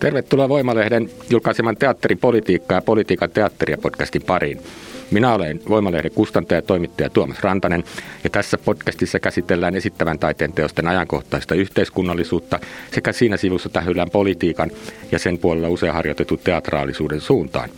[0.00, 4.60] Tervetuloa Voimalehden julkaiseman teatteripolitiikkaa ja politiikan teatteria podcastin pariin.
[5.10, 7.84] Minä olen Voimalehden kustantaja ja toimittaja Tuomas Rantanen
[8.24, 12.60] ja tässä podcastissa käsitellään esittävän taiteen teosten ajankohtaista yhteiskunnallisuutta
[12.92, 14.70] sekä siinä sivussa tähyllään politiikan
[15.12, 17.70] ja sen puolella usein harjoitetun teatraalisuuden suuntaan.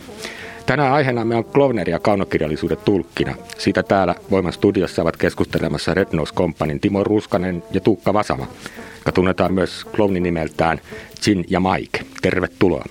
[0.65, 3.35] Tänään aiheenamme on Klovner ja kaunokirjallisuuden tulkkina.
[3.57, 8.47] Siitä täällä Voiman studiossa ovat keskustelemassa Red Nose Companyn Timo Ruskanen ja Tuukka Vasama,
[8.97, 10.79] joka tunnetaan myös Klovnin nimeltään
[11.27, 12.05] Jin ja Mike.
[12.21, 12.85] Tervetuloa.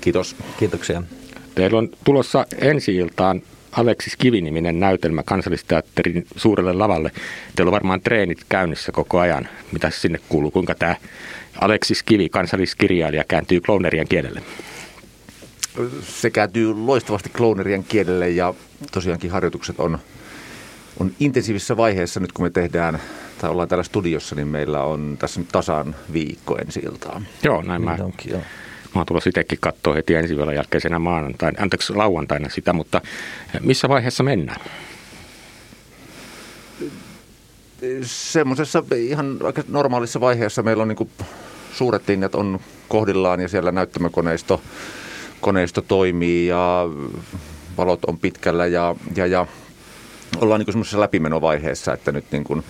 [0.00, 0.36] Kiitos.
[0.58, 1.02] Kiitoksia.
[1.54, 3.42] Teillä on tulossa ensi-iltaan
[3.72, 7.10] Aleksis Kiviniminen näytelmä kansallisteatterin suurelle lavalle.
[7.56, 9.48] Teillä on varmaan treenit käynnissä koko ajan.
[9.72, 10.50] Mitä sinne kuuluu?
[10.50, 10.96] Kuinka tämä
[11.60, 14.42] Aleksis Kivi, kansalliskirjailija, kääntyy klonerian kielelle?
[16.02, 18.54] Se kääntyy loistavasti klonerian kielelle ja
[18.92, 19.98] tosiaankin harjoitukset on,
[21.00, 23.00] on intensiivisessä vaiheessa nyt kun me tehdään
[23.40, 27.26] tai ollaan täällä studiossa, niin meillä on tässä nyt tasan viikko ensi iltaan.
[27.42, 27.96] Joo, näin mä.
[28.00, 28.40] Onkin, joo.
[28.94, 33.00] Mä oon tulossa itsekin katsoa heti ensi vielä jälkeisenä maanantaina, anteeksi lauantaina sitä, mutta
[33.60, 34.60] missä vaiheessa mennään?
[38.02, 41.10] Semmoisessa ihan aika normaalissa vaiheessa meillä on niin
[41.72, 44.60] suuret linjat on kohdillaan ja siellä näyttämökoneisto
[45.40, 46.88] koneisto toimii ja
[47.76, 49.46] valot on pitkällä ja, ja, ja
[50.40, 52.64] ollaan niin semmoisessa läpimenovaiheessa, että nyt niin kuin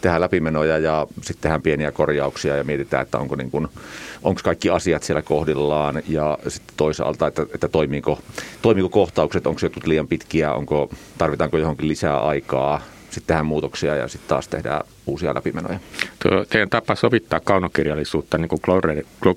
[0.00, 3.68] tehdään läpimenoja ja sitten tehdään pieniä korjauksia ja mietitään, että onko, niin kuin,
[4.22, 8.18] onko kaikki asiat siellä kohdillaan ja sitten toisaalta, että, että toimiiko,
[8.62, 12.80] toimiiko kohtaukset, onko jotkut liian pitkiä, onko, tarvitaanko johonkin lisää aikaa,
[13.10, 15.80] sitten tehdään muutoksia ja sitten taas tehdään uusia läpimenoja.
[16.22, 18.62] Tuo teidän tapa sovittaa kaunokirjallisuutta niin kuin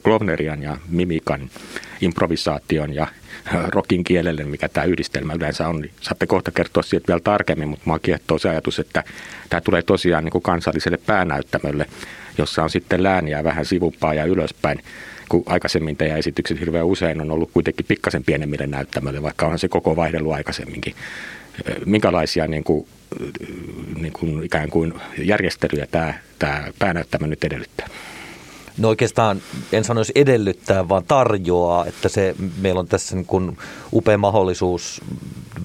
[0.03, 1.49] Klovnerian ja mimikan,
[2.01, 3.07] improvisaation ja
[3.67, 7.83] rokin kielelle, mikä tämä yhdistelmä yleensä on, niin saatte kohta kertoa siitä vielä tarkemmin, mutta
[7.85, 9.03] mua kiehtoo se ajatus, että
[9.49, 11.85] tämä tulee tosiaan niin kuin kansalliselle päänäyttämölle,
[12.37, 14.79] jossa on sitten lääniä vähän sivupaa ja ylöspäin
[15.29, 19.67] kun aikaisemmin teidän esitykset hirveän usein on ollut kuitenkin pikkasen pienemmille näyttämölle, vaikka on se
[19.67, 20.95] koko vaihdellut aikaisemminkin.
[21.85, 22.87] Minkälaisia niin kuin,
[24.01, 27.87] niin kuin ikään kuin järjestelyjä tämä, tämä päänäyttämö nyt edellyttää?
[28.77, 29.41] No oikeastaan
[29.71, 33.57] en sanoisi edellyttää, vaan tarjoaa, että se, meillä on tässä niin kuin
[33.93, 35.01] upea mahdollisuus,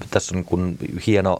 [0.09, 1.39] tässä on niin kuin hieno,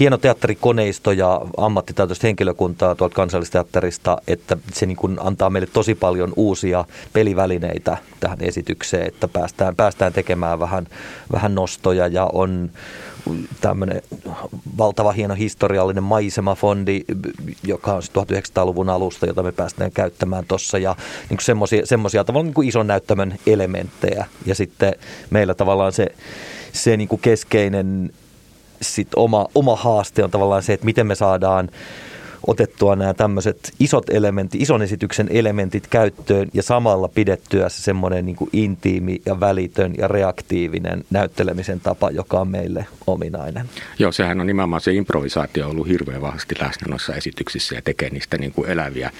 [0.00, 6.32] hieno teatterikoneisto ja ammattitaitoista henkilökuntaa tuolta kansallisteatterista, että se niin kuin antaa meille tosi paljon
[6.36, 10.86] uusia pelivälineitä tähän esitykseen, että päästään, päästään tekemään vähän,
[11.32, 12.70] vähän nostoja ja on
[13.60, 14.02] tämmöinen
[14.78, 17.04] valtava hieno historiallinen maisemafondi,
[17.62, 20.96] joka on 1900-luvun alusta, jota me päästään käyttämään tuossa ja
[21.30, 21.38] niin
[21.84, 24.26] semmoisia tavallaan niin kuin ison näyttämön elementtejä.
[24.46, 24.94] Ja sitten
[25.30, 26.06] meillä tavallaan se,
[26.72, 28.12] se niin kuin keskeinen
[28.82, 31.70] sit oma, oma haaste on tavallaan se, että miten me saadaan
[32.46, 38.36] otettua nämä tämmöiset isot elementit, ison esityksen elementit käyttöön ja samalla pidettyä se semmoinen niin
[38.36, 43.68] kuin intiimi ja välitön ja reaktiivinen näyttelemisen tapa, joka on meille ominainen.
[43.98, 48.38] Joo, sehän on nimenomaan se improvisaatio ollut hirveän vahvasti läsnä noissa esityksissä ja tekee niistä
[48.38, 49.10] niin kuin eläviä.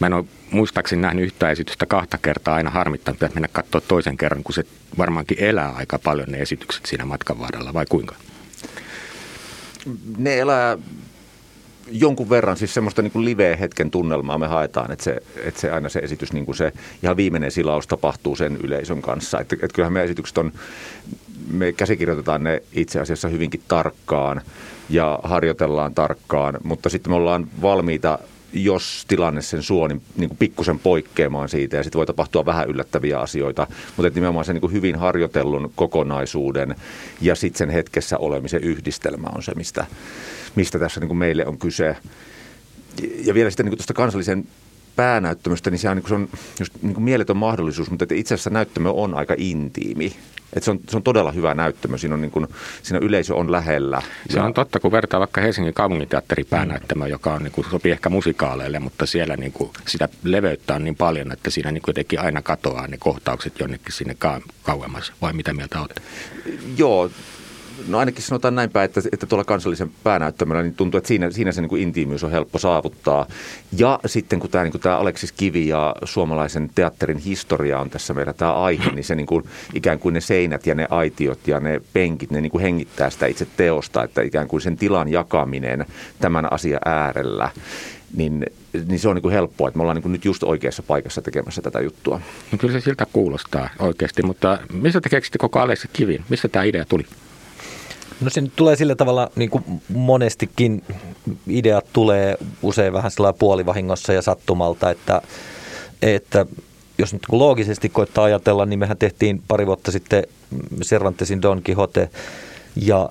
[0.00, 4.16] Mä en ole muistaakseni nähnyt yhtä esitystä kahta kertaa aina harmittanut, että mennä katsoa toisen
[4.16, 4.64] kerran, kun se
[4.98, 8.14] varmaankin elää aika paljon ne esitykset siinä matkan varrella, vai kuinka?
[10.18, 10.78] Ne elää
[11.92, 15.98] jonkun verran siis semmoista niin live-hetken tunnelmaa me haetaan, että se, että se aina se
[15.98, 19.40] esitys, niin kuin se ihan viimeinen silaus tapahtuu sen yleisön kanssa.
[19.40, 20.52] Että, että kyllähän meidän esitykset on,
[21.50, 24.40] me käsikirjoitetaan ne itse asiassa hyvinkin tarkkaan
[24.88, 28.18] ja harjoitellaan tarkkaan, mutta sitten me ollaan valmiita
[28.52, 32.68] jos tilanne sen suo, niin, niin kuin pikkusen poikkeamaan siitä ja sitten voi tapahtua vähän
[32.68, 33.66] yllättäviä asioita,
[33.96, 36.74] mutta että nimenomaan se niin kuin hyvin harjoitellun kokonaisuuden
[37.20, 39.86] ja sitten sen hetkessä olemisen yhdistelmä on se, mistä,
[40.56, 41.96] mistä tässä niin kuin meille on kyse.
[43.24, 44.46] Ja vielä sitten niin kuin tuosta kansallisen
[44.96, 46.28] päänäyttämöstä, niin se on, niin se on
[46.60, 50.16] just niin kuin mieletön mahdollisuus, mutta itse asiassa näyttämö on aika intiimi.
[50.52, 51.98] Et se, on, se on todella hyvä näyttämö.
[51.98, 52.46] Siinä, on niin kuin,
[52.82, 54.02] siinä yleisö on lähellä.
[54.30, 54.44] Se ja...
[54.44, 58.78] on totta, kun vertaa vaikka Helsingin kaupunginteatterin päänäyttämö, joka on, niin kuin, sopii ehkä musikaaleille,
[58.78, 62.86] mutta siellä niin kuin, sitä leveyttä on niin paljon, että siinä niin jotenkin aina katoaa
[62.86, 64.16] ne kohtaukset jonnekin sinne
[64.62, 65.12] kauemmas.
[65.22, 66.02] Vai mitä mieltä olette?
[66.76, 67.10] Joo,
[67.88, 71.52] No ainakin sanotaan näin päin, että, että tuolla kansallisen päänäyttämällä niin tuntuu, että siinä, siinä
[71.52, 73.26] se niin kuin intiimiys on helppo saavuttaa.
[73.78, 78.14] Ja sitten kun tämä, niin kuin tämä Aleksis Kivi ja suomalaisen teatterin historia on tässä
[78.14, 79.44] meillä tämä aihe, niin se niin kuin,
[79.74, 83.26] ikään kuin ne seinät ja ne aitiot ja ne penkit, ne niin kuin hengittää sitä
[83.26, 85.86] itse teosta, että ikään kuin sen tilan jakaminen
[86.20, 87.50] tämän asian äärellä
[88.16, 88.46] niin,
[88.86, 91.22] niin se on niin kuin helppoa, että me ollaan niin kuin nyt just oikeassa paikassa
[91.22, 92.20] tekemässä tätä juttua.
[92.52, 96.24] No kyllä se siltä kuulostaa oikeasti, mutta mistä te keksitte koko Aleksis Kivin?
[96.28, 97.06] Mistä tämä idea tuli?
[98.20, 100.82] No se tulee sillä tavalla, niin kuin monestikin
[101.48, 105.22] ideat tulee usein vähän sillä puolivahingossa ja sattumalta, että,
[106.02, 106.46] että
[106.98, 110.24] jos nyt loogisesti koittaa ajatella, niin mehän tehtiin pari vuotta sitten
[110.84, 112.10] Cervantesin Don Quixote
[112.76, 113.08] ja,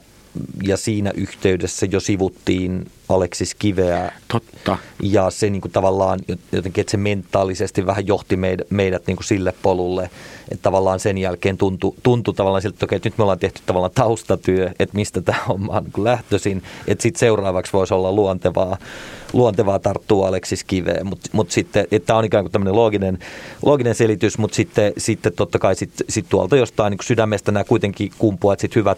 [0.63, 4.11] ja siinä yhteydessä jo sivuttiin Aleksis Kiveä.
[4.27, 4.77] Totta.
[5.03, 6.19] Ja se niin kuin tavallaan
[6.51, 10.09] jotenkin, että se mentaalisesti vähän johti meidät, meidät niin kuin sille polulle,
[10.51, 13.61] että tavallaan sen jälkeen tuntui, tuntui tavallaan siltä, että, okei, että nyt me ollaan tehty
[13.65, 18.77] tavallaan taustatyö, että mistä tämä homma on niin lähtöisin, että sitten seuraavaksi voisi olla luontevaa,
[19.33, 23.19] luontevaa tarttua Aleksis Kiveen, mutta mut sitten, että tämä on ikään kuin tämmöinen looginen,
[23.65, 28.11] looginen selitys, mutta sitten, sitten totta kai sit, sit tuolta jostain niin sydämestä nämä kuitenkin
[28.17, 28.97] kumpuaa, että sit hyvät,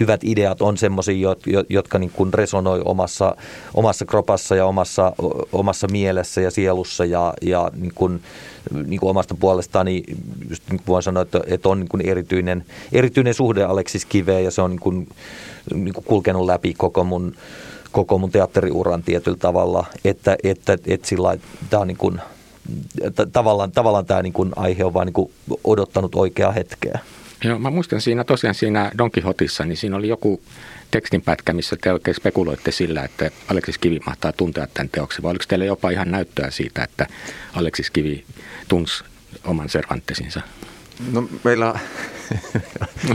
[0.00, 1.36] hyvät ideat on semmoisia,
[1.68, 3.36] jotka niin kuin resonoi omassa
[3.74, 5.12] omassa, kropassa ja omassa,
[5.52, 8.20] omassa mielessä ja sielussa ja, ja niin kuin,
[8.86, 10.04] niin kuin omasta puolestaan, niin
[10.50, 14.44] just niin kuin voin sanoa, että, että on niin kuin erityinen, erityinen suhde Aleksis Kiveen
[14.44, 15.08] ja se on niin kuin,
[15.74, 17.34] niin kuin kulkenut läpi koko mun,
[17.92, 21.36] koko mun teatteriuran tietyllä tavalla, että, että, että, että sillä
[21.70, 22.20] tämä on niin kuin,
[23.32, 25.32] tavallaan, tavallaan tämä niin kuin aihe on vaan niin kuin
[25.64, 26.98] odottanut oikeaa hetkeä.
[27.44, 30.40] Joo, mä muistan siinä tosiaan siinä Don Quixotissa, niin siinä oli joku
[30.90, 35.44] tekstinpätkä, missä te oikein spekuloitte sillä, että Aleksis Kivi mahtaa tuntea tämän teoksen, vai oliko
[35.48, 37.06] teillä jopa ihan näyttöä siitä, että
[37.54, 38.24] Aleksis Kivi
[38.68, 39.04] tunsi
[39.44, 40.40] oman Cervantesinsa?
[41.12, 41.74] No meillä,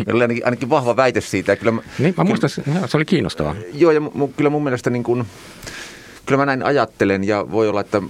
[0.06, 1.56] meillä oli ainakin, ainakin vahva väite siitä.
[1.56, 3.56] Kyllä mä, niin, mä muistan, kyllä, se oli kiinnostavaa.
[3.74, 5.26] Joo, ja m- kyllä mun mielestä niin kuin,
[6.26, 8.02] kyllä mä näin ajattelen, ja voi olla, että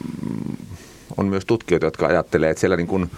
[1.18, 3.12] on myös tutkijoita, jotka ajattelee, että siellä niin kuin,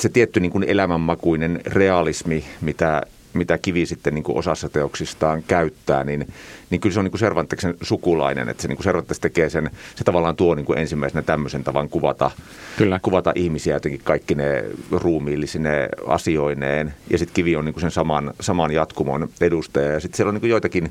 [0.00, 3.02] se tietty niin kuin elämänmakuinen realismi, mitä
[3.32, 6.28] mitä Kivi sitten niin kuin osassa teoksistaan käyttää, niin,
[6.70, 9.70] niin kyllä se on niin kuin Cervanteksen sukulainen, että se niin kuin Cervantes tekee sen,
[9.94, 12.30] se tavallaan tuo niin kuin ensimmäisenä tämmöisen tavan kuvata,
[12.76, 13.00] kyllä.
[13.02, 18.34] kuvata ihmisiä jotenkin kaikki ne ruumiillisine asioineen, ja sitten Kivi on niin kuin sen saman,
[18.40, 20.90] saman jatkumon edustaja, ja sitten siellä on niin kuin joitakin,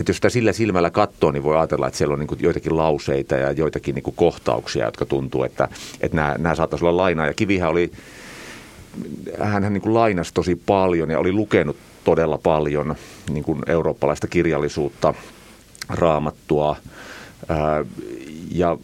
[0.00, 3.34] että jos sitä sillä silmällä katsoo, niin voi ajatella, että siellä on niin joitakin lauseita
[3.34, 5.68] ja joitakin niin kohtauksia, jotka tuntuu, että,
[6.00, 7.26] että nämä, nämä saattaisi olla lainaa.
[7.26, 7.90] Ja Kivihän oli
[9.38, 12.94] hän niin kuin lainasi tosi paljon ja oli lukenut todella paljon
[13.30, 15.14] niin kuin eurooppalaista kirjallisuutta,
[15.88, 16.76] raamattua
[17.48, 17.84] ää,
[18.50, 18.78] ja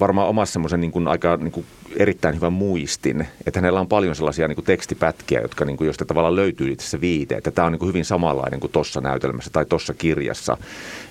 [0.00, 1.66] varmaan omassa semmoisen niin aika niin kuin
[1.96, 6.04] erittäin hyvän muistin, että hänellä on paljon sellaisia niin kuin tekstipätkiä, jotka, niin kuin, joista
[6.04, 9.66] tavallaan löytyy itse viite, että tämä on niin kuin hyvin samanlainen kuin tuossa näytelmässä tai
[9.66, 10.56] tuossa kirjassa.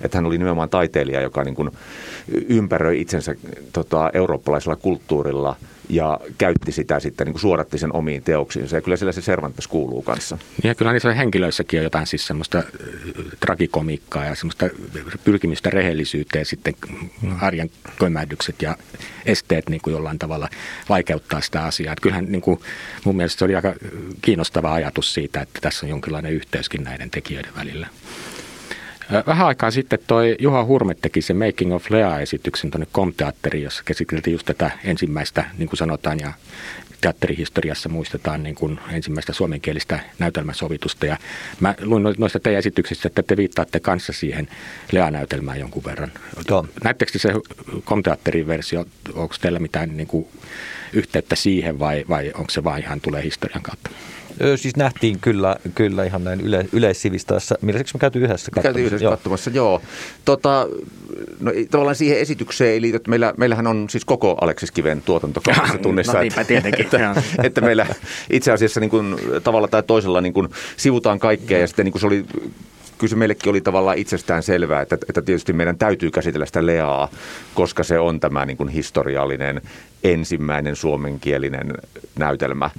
[0.01, 1.71] Että hän oli nimenomaan taiteilija, joka niin kuin
[2.49, 3.35] ympäröi itsensä
[3.73, 5.55] tota, eurooppalaisella kulttuurilla–
[5.89, 8.75] ja käytti sitä sitten, niin kuin suodatti sen omiin teoksiinsa.
[8.75, 10.37] Ja kyllä sillä se Cervantes kuuluu kanssa.
[10.63, 12.65] Ja kyllä niissä henkilöissäkin on jotain siis semmoista äh,
[13.39, 14.69] tragikomiikkaa ja semmoista
[15.23, 16.75] pyrkimystä rehellisyyteen sitten
[17.41, 17.69] arjen
[17.99, 18.77] kömmähdykset ja
[19.25, 20.49] esteet niin kuin jollain tavalla
[20.89, 21.93] vaikeuttaa sitä asiaa.
[21.93, 22.59] Että kyllähän niin kuin,
[23.03, 23.73] mun mielestä se oli aika
[24.21, 27.87] kiinnostava ajatus siitä, että tässä on jonkinlainen yhteyskin näiden tekijöiden välillä.
[29.27, 34.31] Vähän aikaa sitten toi Juha Hurme teki se Making of Lea-esityksen tuonne Komteatteriin, jossa käsiteltiin
[34.31, 36.33] just tätä ensimmäistä, niin kuin sanotaan, ja
[37.01, 41.05] teatterihistoriassa muistetaan niin kuin ensimmäistä suomenkielistä näytelmäsovitusta.
[41.05, 41.17] Ja
[41.59, 44.47] mä luin noista teidän esityksistä, että te viittaatte kanssa siihen
[44.91, 46.11] Lea-näytelmään jonkun verran.
[46.49, 46.67] Joo.
[46.83, 47.29] Näettekö se
[47.83, 50.27] Komteatterin versio, onko teillä mitään niin kuin
[50.93, 53.89] yhteyttä siihen vai, vai onko se vain ihan tulee historian kautta?
[54.55, 57.55] Siis nähtiin kyllä, kyllä ihan näin yle, yleissivistäessä.
[57.61, 58.67] Millaiseksi me käytiin yhdessä katsomassa?
[58.67, 59.11] Käytiin yhdessä joo.
[59.11, 59.81] katsomassa, joo.
[60.25, 60.67] Tota,
[61.39, 65.77] no, tavallaan siihen esitykseen ei liity, meillä, meillähän on siis koko Aleksis Kiven tuotanto kahdessa
[65.77, 66.13] tunnissa.
[66.13, 66.85] no niinpä tietenkin.
[66.85, 67.85] Että, että meillä
[68.29, 72.01] itse asiassa niin kuin, tavalla tai toisella niin kuin, sivutaan kaikkea ja sitten niin kuin
[72.01, 72.25] se oli
[72.97, 77.09] kyllä se meillekin oli tavallaan itsestään selvää, että, että tietysti meidän täytyy käsitellä sitä Leaa,
[77.53, 79.61] koska se on tämä niin kuin historiallinen
[80.03, 81.73] ensimmäinen suomenkielinen
[82.19, 82.69] näytelmä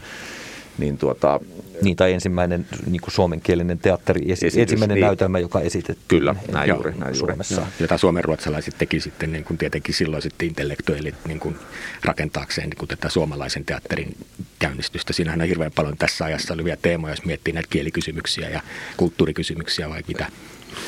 [0.79, 1.41] niin tuota,
[1.83, 5.05] Niin, tai ensimmäinen niin kuin suomenkielinen teatteri, Esitys, ensimmäinen niin.
[5.05, 7.55] näytelmä, joka esitettiin Kyllä, näin juuri, näin Suomessa.
[7.55, 7.71] Juuri.
[7.81, 11.57] Jota suomenruotsalaiset teki sitten niin kuin tietenkin sitten intellektuellit niin kuin
[12.05, 14.17] rakentaakseen niin kuin tätä suomalaisen teatterin
[14.59, 15.13] käynnistystä.
[15.13, 18.61] Siinähän on hirveän paljon tässä ajassa olevia teemoja, jos miettii näitä kielikysymyksiä ja
[18.97, 20.27] kulttuurikysymyksiä vai mitä.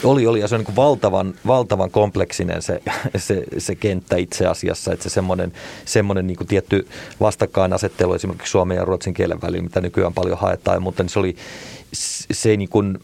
[0.04, 2.82] Oli, oli ja se on niin valtavan, valtavan kompleksinen se,
[3.16, 5.52] se, se kenttä itse asiassa, että se semmoinen,
[5.84, 6.88] semmoinen niin tietty
[7.20, 11.36] vastakkainasettelu esimerkiksi suomen ja ruotsin kielen välillä, mitä nykyään paljon haetaan, mutta niin se oli
[12.32, 12.98] se niin kuin,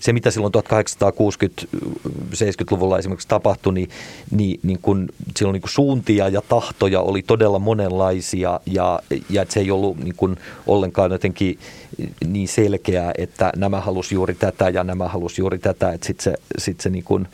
[0.00, 3.88] se, mitä silloin 1860-70-luvulla esimerkiksi tapahtui, niin,
[4.30, 9.00] niin, niin kun silloin niin kun suuntia ja tahtoja oli todella monenlaisia ja,
[9.30, 11.58] ja se ei ollut niin kun ollenkaan jotenkin
[12.26, 16.34] niin selkeää, että nämä halusi juuri tätä ja nämä halusi juuri tätä, että sitten se,
[16.58, 17.28] sit se niin kun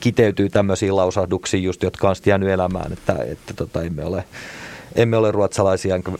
[0.00, 4.24] kiteytyy tämmöisiin lausahduksiin just, jotka on sitten jäänyt elämään, että, että tota, emme ole
[4.94, 6.16] emme ole ruotsalaisia enkä mm.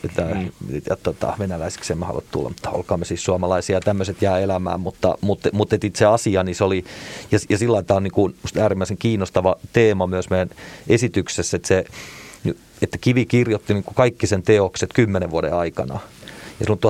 [0.91, 3.81] ja, tota, venäläisiksi emme halua tulla, mutta olkaamme siis suomalaisia.
[3.81, 6.85] Tämmöiset jää elämään, mutta, mutta, mutta itse asia, niin se oli,
[7.33, 10.51] ja, ja sillä tämä on niin kuin äärimmäisen kiinnostava teema myös meidän
[10.89, 11.85] esityksessä, että se
[12.83, 16.01] että Kivi kirjoitti niin kuin kaikki sen teokset kymmenen vuoden aikana–
[16.63, 16.81] ja silloin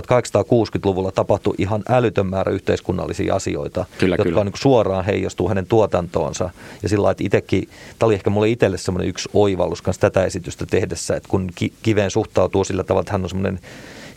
[0.77, 4.41] 1860-luvulla tapahtui ihan älytön määrä yhteiskunnallisia asioita, kyllä, jotka kyllä.
[4.41, 6.51] On niin suoraan heijastuu hänen tuotantoonsa.
[6.83, 10.67] Ja sillä että itsekin, tämä oli ehkä mulle itselle semmoinen yksi oivallus kanssa tätä esitystä
[10.67, 11.51] tehdessä, että kun
[11.83, 13.61] Kiveen suhtautuu sillä tavalla, että hän on semmoinen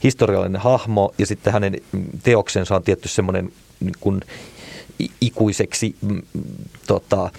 [0.04, 1.76] historiallinen hahmo ja sitten hänen
[2.24, 4.22] teoksensa on tietty semmoinen niin kuin
[5.22, 6.22] ikuiseksi mm,
[6.88, 7.30] tota,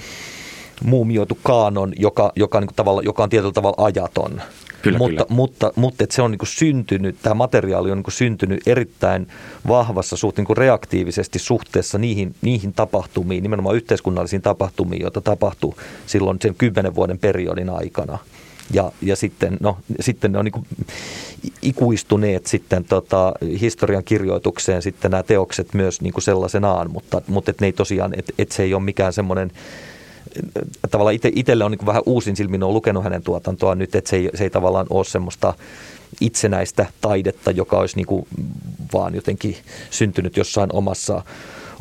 [0.85, 4.43] muumioitu kaanon, joka, joka, niin kuin tavalla, joka on tietyllä tavalla ajaton.
[4.83, 5.37] Kyllä, mutta, kyllä.
[5.37, 9.27] mutta, mutta että se on niin kuin syntynyt, tämä materiaali on niin kuin syntynyt erittäin
[9.69, 15.75] vahvassa suht, niin kuin reaktiivisesti suhteessa niihin, niihin tapahtumiin, nimenomaan yhteiskunnallisiin tapahtumiin, joita tapahtui
[16.07, 18.19] silloin sen kymmenen vuoden periodin aikana.
[18.73, 20.67] Ja, ja sitten, no, sitten ne on niin
[21.63, 27.61] ikuistuneet sitten tota, historian kirjoitukseen sitten nämä teokset myös niin kuin sellaisenaan, mutta, mutta et
[27.61, 29.53] ne ei tosiaan, että et se ei ole mikään semmoinen
[30.91, 34.17] tavallaan itse, itselle on niin vähän uusin silmin on lukenut hänen tuotantoaan nyt, että se
[34.17, 35.55] ei, se ei tavallaan ole semmoista
[36.21, 38.27] itsenäistä taidetta, joka olisi niin
[38.93, 39.57] vaan jotenkin
[39.91, 41.23] syntynyt jossain omassa,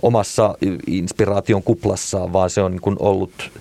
[0.02, 0.58] omassa
[0.88, 3.52] inspiraation kuplassaan, vaan se on niin ollut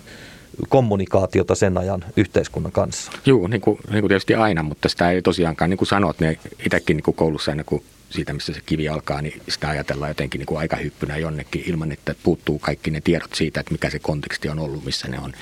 [0.68, 3.12] kommunikaatiota sen ajan yhteiskunnan kanssa.
[3.26, 6.38] Joo, niin kuin, niin kuin tietysti aina, mutta sitä ei tosiaankaan, niin kuin sanot, niin
[6.66, 10.46] itsekin niin koulussa aina kun siitä, missä se kivi alkaa, niin sitä ajatellaan jotenkin niin
[10.46, 14.58] kuin aikahyppynä jonnekin ilman, että puuttuu kaikki ne tiedot siitä, että mikä se konteksti on
[14.58, 15.32] ollut, missä ne on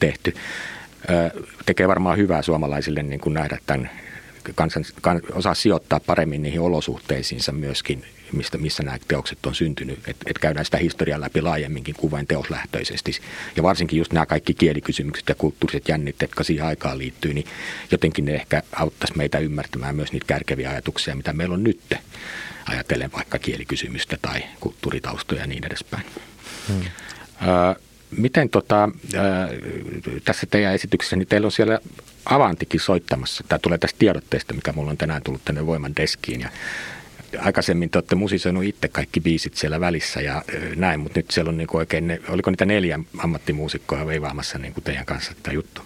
[0.00, 0.34] tehty.
[1.66, 3.90] tekee varmaan hyvää suomalaisille niin kuin nähdä tämän
[4.54, 9.98] kansan, kan, osaa sijoittaa paremmin niihin olosuhteisiinsa myöskin, mistä, missä nämä teokset on syntynyt.
[9.98, 13.12] Että et käydään sitä historiaa läpi laajemminkin kuin vain teoslähtöisesti.
[13.56, 17.46] Ja varsinkin just nämä kaikki kielikysymykset ja kulttuuriset jännitteet, jotka siihen aikaan liittyy, niin
[17.90, 21.94] jotenkin ne ehkä auttaisi meitä ymmärtämään myös niitä kärkeviä ajatuksia, mitä meillä on nyt.
[22.66, 26.04] Ajatellen vaikka kielikysymystä tai kulttuuritaustoja ja niin edespäin.
[26.68, 26.80] Hmm.
[27.42, 27.80] Ö,
[28.10, 28.88] miten tota,
[30.24, 31.78] tässä teidän esityksessä, niin teillä on siellä
[32.24, 33.44] Avantikin soittamassa.
[33.48, 36.40] Tämä tulee tästä tiedotteesta, mikä mulla on tänään tullut tänne Voiman deskiin.
[36.40, 36.50] Ja
[37.38, 40.42] aikaisemmin te olette musisoinut itse kaikki biisit siellä välissä ja
[40.76, 44.84] näin, mutta nyt siellä on niin oikein, ne, oliko niitä neljä ammattimuusikkoa veivaamassa niin kuin
[44.84, 45.82] teidän kanssa tätä juttu?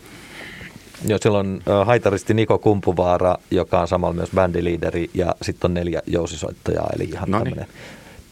[1.07, 6.03] Joo, siellä on haitaristi Niko Kumpuvaara, joka on samalla myös bändiliideri ja sitten on neljä
[6.07, 7.67] jousisoittajaa, eli ihan no tämmöinen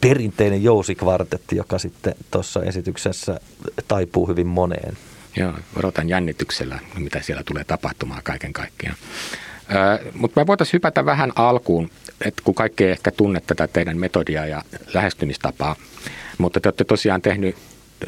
[0.00, 3.40] perinteinen jousikvartetti, joka sitten tuossa esityksessä
[3.88, 4.96] taipuu hyvin moneen.
[5.36, 8.96] Joo, odotan jännityksellä, mitä siellä tulee tapahtumaan kaiken kaikkiaan.
[10.14, 11.90] Mutta me voitaisiin hypätä vähän alkuun,
[12.24, 14.62] että kun kaikki ei ehkä tunne tätä teidän metodia ja
[14.94, 15.76] lähestymistapaa,
[16.38, 17.56] mutta te olette tosiaan tehnyt,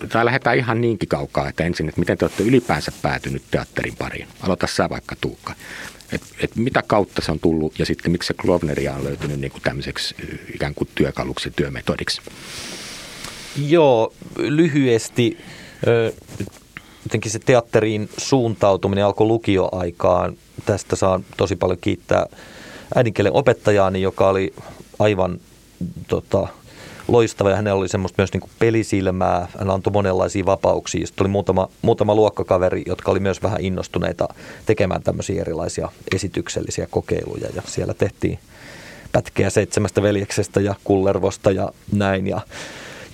[0.09, 4.28] tai lähdetään ihan niinkin kaukaa, että ensin, että miten te olette ylipäänsä päätynyt teatterin pariin.
[4.40, 5.54] Aloita sä vaikka Tuukka.
[6.12, 9.50] Et, et mitä kautta se on tullut ja sitten miksi se Klovneria on löytynyt niin
[9.50, 10.14] kuin tämmöiseksi
[10.54, 12.21] ikään kuin työkaluksi, työmetodiksi?
[13.57, 15.38] Joo, lyhyesti
[17.04, 20.37] jotenkin se teatteriin suuntautuminen alkoi lukioaikaan.
[20.66, 22.26] Tästä saan tosi paljon kiittää
[22.95, 24.55] äidinkielen opettajaani, joka oli
[24.99, 25.41] aivan
[26.09, 26.49] tota,
[27.09, 29.49] loistava ja hänellä oli semmoista myös niin kuin pelisilmää.
[29.59, 31.07] Hän antoi monenlaisia vapauksia.
[31.07, 34.29] Sitten oli muutama, muutama luokkakaveri, jotka oli myös vähän innostuneita
[34.67, 38.39] tekemään tämmöisiä erilaisia esityksellisiä kokeiluja ja siellä tehtiin
[39.13, 42.41] pätkeä seitsemästä veljeksestä ja kullervosta ja näin ja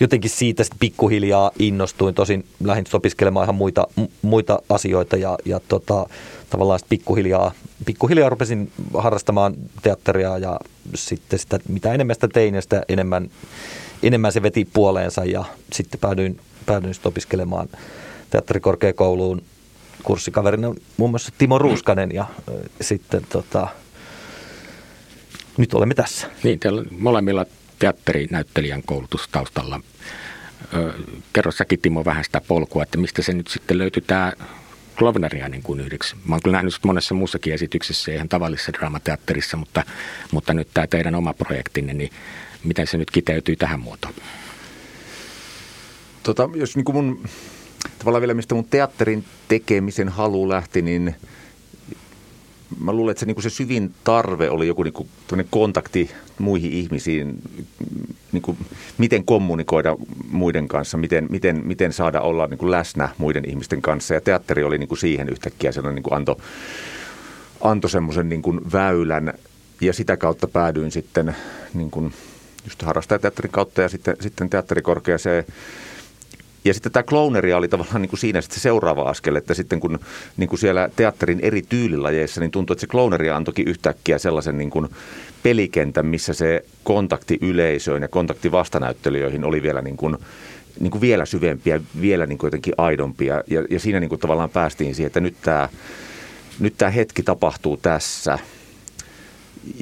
[0.00, 2.14] jotenkin siitä sitten pikkuhiljaa innostuin.
[2.14, 3.86] Tosin lähdin opiskelemaan ihan muita,
[4.22, 6.06] muita asioita ja, ja tota,
[6.50, 7.52] tavallaan pikkuhiljaa,
[7.86, 10.60] pikkuhiljaa rupesin harrastamaan teatteria ja
[10.94, 13.30] sitten sitä, mitä enemmän sitä tein sitä enemmän,
[14.02, 17.68] enemmän se veti puoleensa ja sitten päädyin, päädyin sitten opiskelemaan
[18.30, 19.42] teatterikorkeakouluun
[20.02, 22.26] kurssikaverina muun muassa Timo Ruuskanen ja
[22.80, 23.68] sitten tota,
[25.56, 26.26] nyt olemme tässä.
[26.42, 27.46] Niin, teillä on molemmilla
[27.78, 29.80] teatterinäyttelijän koulutustaustalla.
[31.32, 34.32] Kerro säkin Timo vähän sitä polkua, että mistä se nyt sitten löytyy tämä
[34.98, 36.16] Klovneria niin kuin yhdeksi.
[36.24, 39.82] Mä oon kyllä nähnyt monessa muussakin esityksessä, ihan tavallisessa draamateatterissa, mutta,
[40.32, 42.10] mutta nyt tämä teidän oma projektinne, niin
[42.64, 44.14] miten se nyt kiteytyy tähän muotoon?
[46.22, 47.24] Tota, jos niin kuin mun,
[47.98, 51.14] tavallaan vielä mistä mun teatterin tekemisen halu lähti, niin–
[52.80, 55.08] mä luulen, että se, niin kuin se syvin tarve oli joku niin kuin,
[55.50, 57.42] kontakti muihin ihmisiin,
[58.32, 58.58] niin kuin,
[58.98, 59.96] miten kommunikoida
[60.30, 64.14] muiden kanssa, miten, miten, miten saada olla niin kuin läsnä muiden ihmisten kanssa.
[64.14, 66.36] Ja teatteri oli niin kuin siihen yhtäkkiä sellainen niin kuin antoi
[67.60, 69.34] anto semmoisen niin kuin väylän
[69.80, 71.36] ja sitä kautta päädyin sitten
[71.74, 72.12] niin kuin
[72.64, 75.44] just harrastajateatterin kautta ja sitten, sitten teatterikorkeaseen
[76.68, 79.80] ja sitten tämä clowneria oli tavallaan niin kuin siinä sitten se seuraava askel, että sitten
[79.80, 79.98] kun
[80.36, 84.70] niin kuin siellä teatterin eri tyylilajeissa, niin tuntuu, että se clowneria antoikin yhtäkkiä sellaisen niin
[84.70, 84.88] kuin
[85.42, 90.16] pelikentän, missä se kontakti yleisöön ja kontakti vastanäyttelijöihin oli vielä niin kuin,
[90.80, 93.42] niin kuin vielä syvempiä, vielä niin kuin jotenkin aidompia.
[93.46, 95.68] Ja, ja siinä niin kuin tavallaan päästiin siihen, että nyt tämä,
[96.60, 98.38] nyt tämä hetki tapahtuu tässä.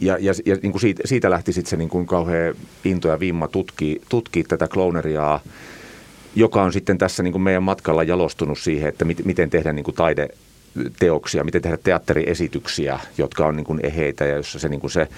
[0.02, 3.20] Ja, ja, ja niin kuin siitä, siitä lähti sitten se niin kuin kauhean into ja
[3.20, 5.40] vimma tutkia, tutkia tätä clowneriaa–
[6.36, 9.94] joka on sitten tässä niin kuin meidän matkalla jalostunut siihen, että miten tehdä niin kuin
[9.94, 15.08] taideteoksia, miten tehdä teatteriesityksiä, jotka on niin kuin eheitä ja jossa se, niin kuin se,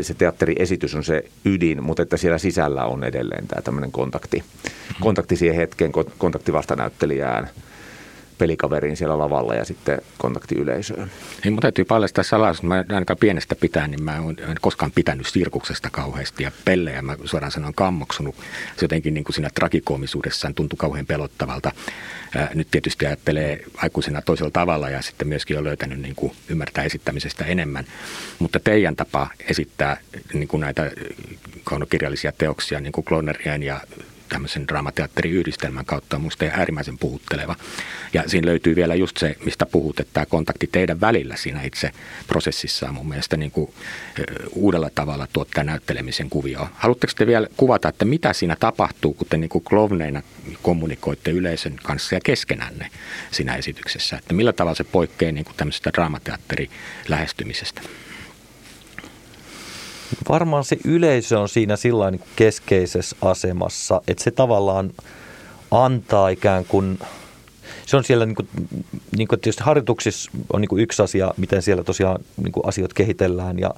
[0.00, 4.44] se teatteriesitys on se ydin, mutta että siellä sisällä on edelleen tämä tämmöinen kontakti,
[5.00, 7.48] kontakti siihen hetkeen, kontakti vastanäyttelijään–
[8.38, 11.10] pelikaveriin siellä lavalla ja sitten kontakti yleisöön.
[11.44, 12.62] Niin, mun täytyy paljastaa salaisuus.
[12.62, 17.52] Mä ainakaan pienestä pitää, niin mä en koskaan pitänyt sirkuksesta kauheasti ja pellejä mä suoraan
[17.52, 18.34] sanoen kammoksunut.
[18.76, 21.72] Se jotenkin niin kuin siinä tragikoomisuudessaan tuntui kauhean pelottavalta.
[22.54, 27.44] Nyt tietysti ajattelee aikuisena toisella tavalla ja sitten myöskin on löytänyt niin kuin ymmärtää esittämisestä
[27.44, 27.84] enemmän.
[28.38, 29.96] Mutta teidän tapa esittää
[30.32, 30.90] niin kuin näitä
[31.64, 33.80] kaunokirjallisia teoksia, niin kuin Klonerian ja
[34.28, 37.56] tämmöisen draamateatteriyhdistelmän kautta on minusta äärimmäisen puhutteleva.
[38.12, 41.90] Ja siinä löytyy vielä just se, mistä puhut, että tämä kontakti teidän välillä siinä itse
[42.26, 43.74] prosessissa on mun mielestä niin kuin
[44.52, 46.68] uudella tavalla tuottaa näyttelemisen kuvioon.
[46.74, 50.22] Haluatteko te vielä kuvata, että mitä siinä tapahtuu, kun te niin kuin klovneina
[50.62, 52.90] kommunikoitte yleisön kanssa ja keskenänne
[53.30, 54.16] siinä esityksessä?
[54.16, 57.82] Että millä tavalla se poikkeaa niin kuin tämmöisestä draamateatterilähestymisestä?
[60.28, 64.90] Varmaan se yleisö on siinä sillä keskeisessä asemassa, että se tavallaan
[65.70, 66.98] antaa ikään kuin,
[67.86, 68.48] se on siellä niin kuin,
[69.16, 72.92] niin kuin tietysti harjoituksissa on niin kuin yksi asia, miten siellä tosiaan niin kuin asiat
[72.92, 73.74] kehitellään ja,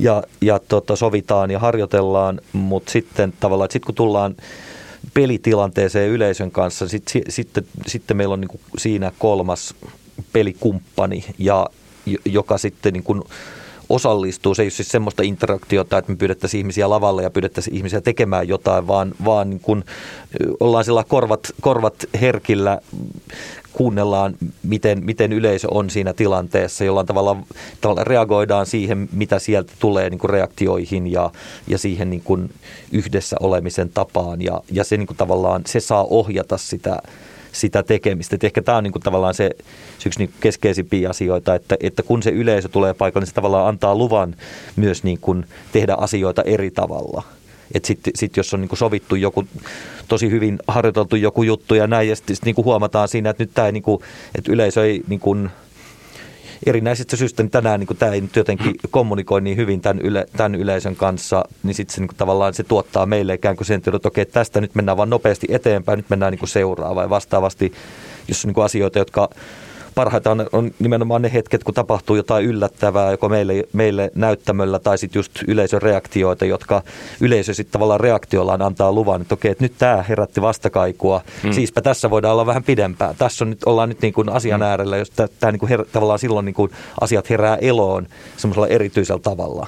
[0.00, 4.36] ja, ja tota, sovitaan ja harjoitellaan, mutta sitten tavallaan, että sitten kun tullaan
[5.14, 9.74] pelitilanteeseen yleisön kanssa, sit, sitten, sitten meillä on niin kuin siinä kolmas
[10.32, 11.66] pelikumppani, ja,
[12.24, 13.22] joka sitten niin kuin,
[13.94, 14.54] osallistuu.
[14.54, 18.48] Se ei ole siis semmoista interaktiota, että me pyydettäisiin ihmisiä lavalle ja pyydettäisiin ihmisiä tekemään
[18.48, 19.84] jotain, vaan, vaan niin kun
[20.60, 22.78] ollaan sillä korvat, korvat herkillä,
[23.72, 27.36] kuunnellaan, miten, miten yleisö on siinä tilanteessa, jollain tavalla,
[27.80, 31.30] tavalla reagoidaan siihen, mitä sieltä tulee niin reaktioihin ja,
[31.66, 32.50] ja siihen niin
[32.92, 34.42] yhdessä olemisen tapaan.
[34.42, 36.98] Ja, ja se niin tavallaan, se saa ohjata sitä,
[37.54, 38.36] sitä tekemistä.
[38.36, 39.50] Et ehkä tämä on niin kuin tavallaan se,
[40.06, 43.94] yksi niin keskeisimpiä asioita, että, että kun se yleisö tulee paikalle, niin se tavallaan antaa
[43.94, 44.36] luvan
[44.76, 47.22] myös niin kuin tehdä asioita eri tavalla.
[47.74, 49.44] Että sitten sit jos on niin kuin sovittu joku
[50.08, 53.42] tosi hyvin harjoiteltu joku juttu ja näin, ja sitten sit niin kuin huomataan siinä, että
[53.42, 54.02] nyt tämä ei, niin kuin,
[54.34, 55.50] että yleisö ei niin kuin,
[56.66, 60.54] erinäisistä syistä niin tänään niin tämä ei nyt jotenkin kommunikoi niin hyvin tämän, yle, tämän
[60.54, 64.08] yleisön kanssa, niin sitten se niin kuin, tavallaan se tuottaa meille ikään kuin sen että
[64.08, 67.04] okei, tästä nyt mennään vaan nopeasti eteenpäin, nyt mennään niin kuin seuraavaan.
[67.04, 67.72] Ja vastaavasti,
[68.28, 69.28] jos on niin kuin asioita, jotka
[69.94, 74.98] parhaita on, on nimenomaan ne hetket, kun tapahtuu jotain yllättävää, joko meille, meille näyttämöllä tai
[74.98, 76.82] sitten just yleisön reaktioita, jotka
[77.20, 81.52] yleisö sitten tavallaan reaktiollaan antaa luvan, että okei, että nyt tämä herätti vastakaikua, hmm.
[81.52, 83.14] siispä tässä voidaan olla vähän pidempään.
[83.18, 84.68] Tässä on nyt, ollaan nyt niin kuin asian hmm.
[84.68, 89.20] äärellä, jos tämä niin kuin her, tavallaan silloin niin kuin asiat herää eloon semmoisella erityisellä
[89.20, 89.66] tavalla.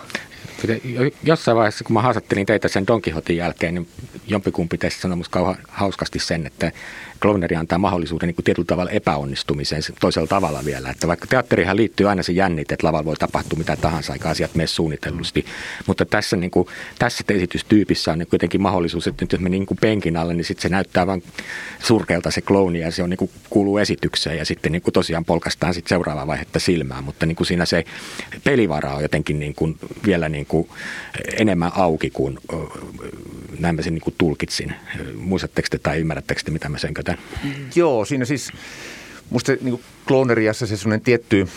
[1.22, 3.88] Jossain vaiheessa, kun mä haastattelin teitä sen Don Quixotin jälkeen, niin
[4.26, 6.72] jompikumpi teistä sanoi musta kauhean hauskasti sen, että
[7.20, 10.90] Klovneri antaa mahdollisuuden niin kuin tietyllä tavalla epäonnistumiseen toisella tavalla vielä.
[10.90, 14.54] Että vaikka teatterihan liittyy aina se jännite, että lavalla voi tapahtua mitä tahansa, eikä asiat
[14.54, 15.46] mene suunnitellusti.
[15.86, 19.66] Mutta tässä, niin kuin, tässä esitystyypissä on niin kuitenkin mahdollisuus, että nyt jos me niin
[19.66, 21.22] kuin penkin alle, niin sitten se näyttää vain
[21.82, 25.24] surkealta se klooni ja se on niin kuin, kuuluu esitykseen ja sitten niin kuin tosiaan
[25.24, 27.04] polkastaan sitten seuraavaa vaihetta silmään.
[27.04, 27.84] Mutta niin kuin siinä se
[28.44, 30.68] pelivara on jotenkin niin kuin vielä niin kuin
[31.38, 32.38] enemmän auki kuin
[33.58, 34.74] näin mä sen niin kuin tulkitsin.
[35.14, 37.24] Muistatteko te tai ymmärrättekö te, mitä mä sen käytän?
[37.74, 38.52] Joo, siinä siis
[39.30, 41.48] musta niin klooneriassa se sellainen tietty,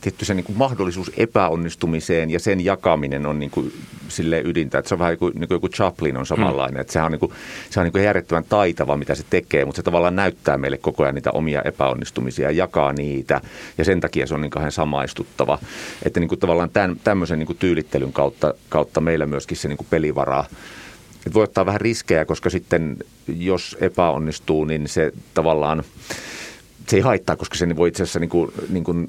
[0.00, 3.72] tietty se niin kuin mahdollisuus epäonnistumiseen ja sen jakaminen on niin kuin
[4.08, 4.78] sille ydintä.
[4.78, 6.74] Että se on vähän kuin, niin kuin joku Chaplin on samanlainen.
[6.74, 6.80] Mm.
[6.80, 7.32] Että sehän on, niin kuin,
[7.70, 11.02] se on niin kuin järjettömän taitava, mitä se tekee, mutta se tavallaan näyttää meille koko
[11.02, 13.40] ajan niitä omia epäonnistumisia ja jakaa niitä.
[13.78, 15.58] Ja sen takia se on niin kauhean samaistuttava.
[16.02, 19.76] Että niin kuin tavallaan tämän, tämmöisen niin kuin tyylittelyn kautta, kautta meillä myöskin se niin
[19.76, 20.44] kuin pelivara
[21.26, 22.96] että voi ottaa vähän riskejä, koska sitten
[23.38, 25.82] jos epäonnistuu, niin se tavallaan,
[26.86, 29.08] se ei haittaa, koska se voi itse asiassa niin kuin, niin kuin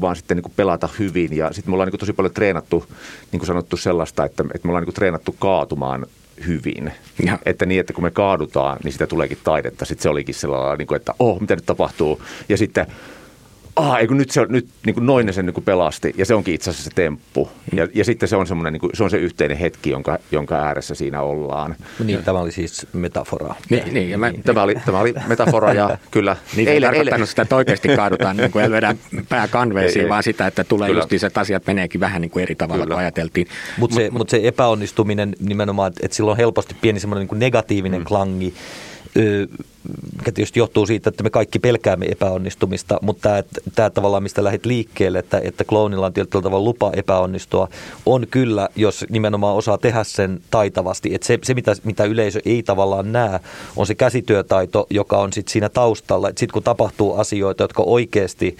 [0.00, 1.36] vaan sitten niin kuin pelata hyvin.
[1.36, 2.84] Ja sitten me ollaan niin kuin tosi paljon treenattu,
[3.32, 6.06] niin kuin sanottu sellaista, että, että me ollaan niin kuin treenattu kaatumaan
[6.46, 6.92] hyvin.
[7.26, 7.38] Ja.
[7.46, 9.84] Että niin, että kun me kaadutaan, niin sitä tuleekin taidetta.
[9.84, 12.22] Sitten se olikin sellainen, niin kuin, että oh, mitä nyt tapahtuu.
[12.48, 12.86] Ja sitten
[13.76, 16.26] ah, ei kun nyt, se on, nyt niin kuin noin sen niin kuin pelasti, ja
[16.26, 17.50] se onkin itse asiassa se temppu.
[17.76, 20.54] Ja, ja sitten se on, semmoinen, niin kuin, se on se yhteinen hetki, jonka, jonka
[20.54, 21.76] ääressä siinä ollaan.
[22.04, 23.54] Niin, tämä oli siis metafora.
[23.70, 24.42] Niin, niin, ja mä, niin.
[24.42, 26.36] Tämä, oli, tämä oli metafora, ja kyllä.
[26.56, 27.26] Niin, eilen, ei eilen.
[27.26, 28.94] sitä, että oikeasti kaadutaan, niin kuin ei lyödä
[29.28, 31.06] pää kanveisiin, vaan sitä, että tulee kyllä.
[31.12, 32.94] just että asiat meneekin vähän niin kuin eri tavalla kyllä.
[32.94, 33.46] kuin ajateltiin.
[33.78, 38.04] Mutta se, mut se epäonnistuminen nimenomaan, että sillä on helposti pieni semmoinen niin negatiivinen mm.
[38.04, 38.54] klangi,
[40.18, 43.42] mikä tietysti johtuu siitä, että me kaikki pelkäämme epäonnistumista, mutta tämä,
[43.74, 47.68] tämä tavallaan, mistä lähdit liikkeelle, että, että kloonilla on tietyllä tavalla lupa epäonnistua,
[48.06, 51.14] on kyllä, jos nimenomaan osaa tehdä sen taitavasti.
[51.14, 53.40] Että se, se mitä, mitä yleisö ei tavallaan näe,
[53.76, 56.28] on se käsityötaito, joka on sitten siinä taustalla.
[56.28, 58.56] Sitten kun tapahtuu asioita, jotka oikeasti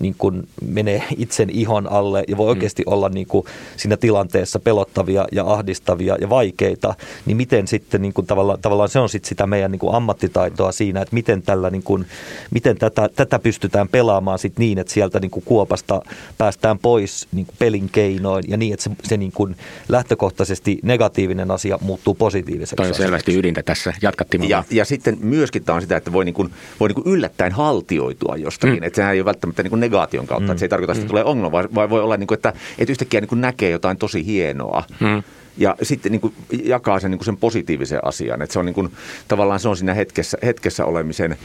[0.00, 2.50] niin kuin menee itsen ihon alle ja voi mm.
[2.50, 2.92] oikeasti mm.
[2.92, 6.94] olla niin kuin siinä tilanteessa pelottavia ja ahdistavia ja vaikeita,
[7.26, 10.72] niin miten sitten niin kuin tavallaan, tavallaan se on sitten sitä meidän niin kuin ammattitaitoa
[10.72, 12.06] siinä, että miten, tällä niin kuin,
[12.50, 16.02] miten tätä, tätä pystytään pelaamaan sitten niin, että sieltä niin kuin kuopasta
[16.38, 19.56] päästään pois niin kuin pelin keinoin ja niin, että se, se niin kuin
[19.88, 22.76] lähtökohtaisesti negatiivinen asia muuttuu positiiviseksi.
[22.76, 23.94] Toi on selvästi ydintä tässä.
[24.02, 24.48] Jatkattiin.
[24.48, 27.52] Ja, ja sitten myöskin tämä on sitä, että voi, niin kuin, voi niin kuin yllättäen
[27.52, 28.78] haltioitua jostakin.
[28.78, 28.82] Mm.
[28.82, 30.46] Että sehän ei ole välttämättä niin kuin negaation kautta.
[30.46, 30.50] Mm.
[30.50, 31.08] Että se ei tarkoita, että mm.
[31.08, 34.26] tulee ongelma, vaan, voi olla, niin kuin, että, että yhtäkkiä niin kuin näkee jotain tosi
[34.26, 34.84] hienoa.
[35.00, 35.22] Mm.
[35.56, 38.42] Ja sitten niin kuin jakaa sen, niin kuin sen positiivisen asian.
[38.42, 38.92] Että se on niin kuin,
[39.28, 41.36] tavallaan se on siinä hetkessä, hetkessä olemisen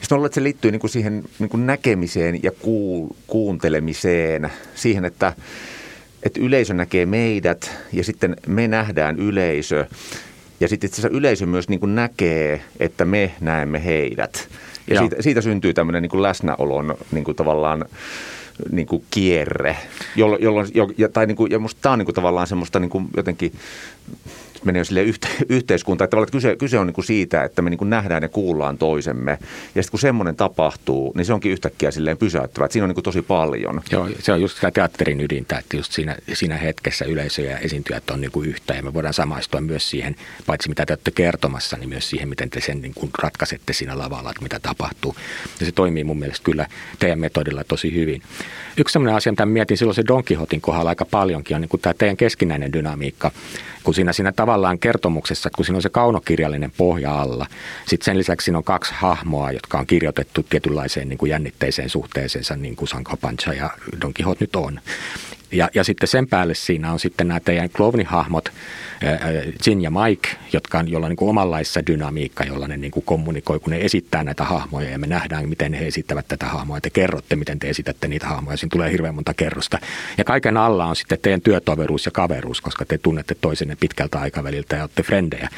[0.00, 5.32] sitten että se liittyy niin kuin siihen niin kuin näkemiseen ja kuul, kuuntelemiseen, siihen, että,
[6.22, 9.86] että yleisö näkee meidät ja sitten me nähdään yleisö.
[10.60, 14.48] Ja sitten itse asiassa yleisö myös niin kuin näkee, että me näemme heidät.
[14.88, 17.84] Ja siitä, siitä syntyy tämmöinen niin kuin läsnäolon niin kuin tavallaan
[18.70, 19.76] niin kuin kierre,
[20.16, 22.90] jolloin, jolloin, jo, tai niin kuin, ja musta tämä on niin kuin tavallaan semmoista niin
[22.90, 23.52] kuin jotenkin
[24.64, 26.06] menee sille yhte, yhteiskuntaan.
[26.06, 28.78] Että, että kyse, kyse on niin kuin siitä, että me niin kuin nähdään ja kuullaan
[28.78, 29.38] toisemme.
[29.74, 32.64] Ja sitten kun semmoinen tapahtuu, niin se onkin yhtäkkiä silleen pysäyttävä.
[32.64, 33.82] Että siinä on niin kuin tosi paljon.
[33.90, 38.10] Joo, se on just sitä teatterin ydintä, että just siinä, siinä hetkessä yleisö ja esiintyjät
[38.10, 38.74] on niin kuin yhtä.
[38.74, 40.16] Ja me voidaan samaistua myös siihen,
[40.46, 43.98] paitsi mitä te olette kertomassa, niin myös siihen, miten te sen niin kuin ratkaisette siinä
[43.98, 45.14] lavalla, että mitä tapahtuu.
[45.60, 46.66] Ja se toimii mun mielestä kyllä
[46.98, 48.22] teidän metodilla tosi hyvin.
[48.76, 51.80] Yksi sellainen asia, mitä mietin silloin se Don Quixotin kohdalla aika paljonkin, on niin kuin
[51.80, 53.30] tämä teidän keskinäinen dynamiikka
[53.88, 57.46] kun siinä, siinä tavallaan kertomuksessa, kun siinä on se kaunokirjallinen pohja alla,
[57.86, 62.56] sitten sen lisäksi siinä on kaksi hahmoa, jotka on kirjoitettu tietynlaiseen niin kuin jännitteiseen suhteeseensa,
[62.56, 63.70] niin kuin Sanko Pancha ja
[64.00, 64.80] Don Quixote nyt on.
[65.52, 68.52] Ja, ja sitten sen päälle siinä on sitten nämä teidän klovnihahmot,
[69.66, 73.60] Jin ja Mike, jotka on, jolla on niin omanlaissa dynamiikka, jolla ne niin kuin kommunikoi,
[73.60, 76.80] kun ne esittää näitä hahmoja ja me nähdään, miten he esittävät tätä hahmoa.
[76.80, 78.56] Te kerrotte, miten te esitätte niitä hahmoja.
[78.56, 79.78] Siinä tulee hirveän monta kerrosta.
[80.18, 84.76] Ja kaiken alla on sitten teidän työtoveruus ja kaveruus, koska te tunnette toisenne pitkältä aikaväliltä
[84.76, 85.48] ja olette frendejä.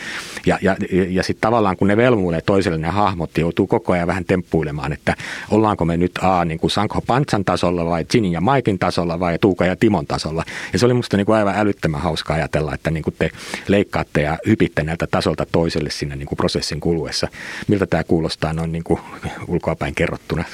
[0.46, 0.76] Ja, ja,
[1.09, 4.92] ja sitten tavallaan kun ne velmuilee toiselle ne hahmot, niin joutuu koko ajan vähän temppuilemaan,
[4.92, 5.14] että
[5.50, 9.38] ollaanko me nyt A, niin kuin Sanko Pantsan tasolla vai Jinin ja Maikin tasolla vai
[9.38, 10.44] Tuuka ja Timon tasolla.
[10.72, 13.30] Ja se oli musta niin kuin aivan älyttömän hauska ajatella, että niin kuin te
[13.68, 17.28] leikkaatte ja hypitte näiltä tasolta toiselle sinne niin kuin prosessin kuluessa.
[17.68, 19.00] Miltä tämä kuulostaa noin niin kuin
[19.48, 20.44] ulkoapäin kerrottuna?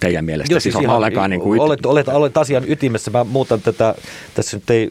[0.00, 0.52] teidän mielestä?
[0.52, 1.60] Joo, siis, siis on ollenkaan niin kuin...
[1.60, 3.10] Olet, olet, olet asian ytimessä.
[3.10, 3.94] Mä muutan tätä,
[4.34, 4.90] tässä nyt ei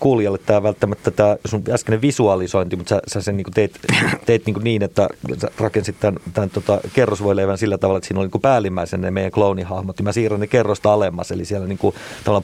[0.00, 3.78] kuulijalle tämä välttämättä tämä sun äskeinen visualisointi, mutta sä, sä sen niin teit,
[4.26, 5.08] teit niin, niin, että
[5.38, 9.32] sä rakensit tämän, tämän tota, kerrosvoileivän sillä tavalla, että siinä oli niin päällimmäisen ne meidän
[9.32, 11.94] kloonihahmot, ja mä siirrän ne kerrosta alemmas, eli siellä niin kuin,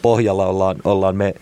[0.02, 1.34] pohjalla ollaan, ollaan me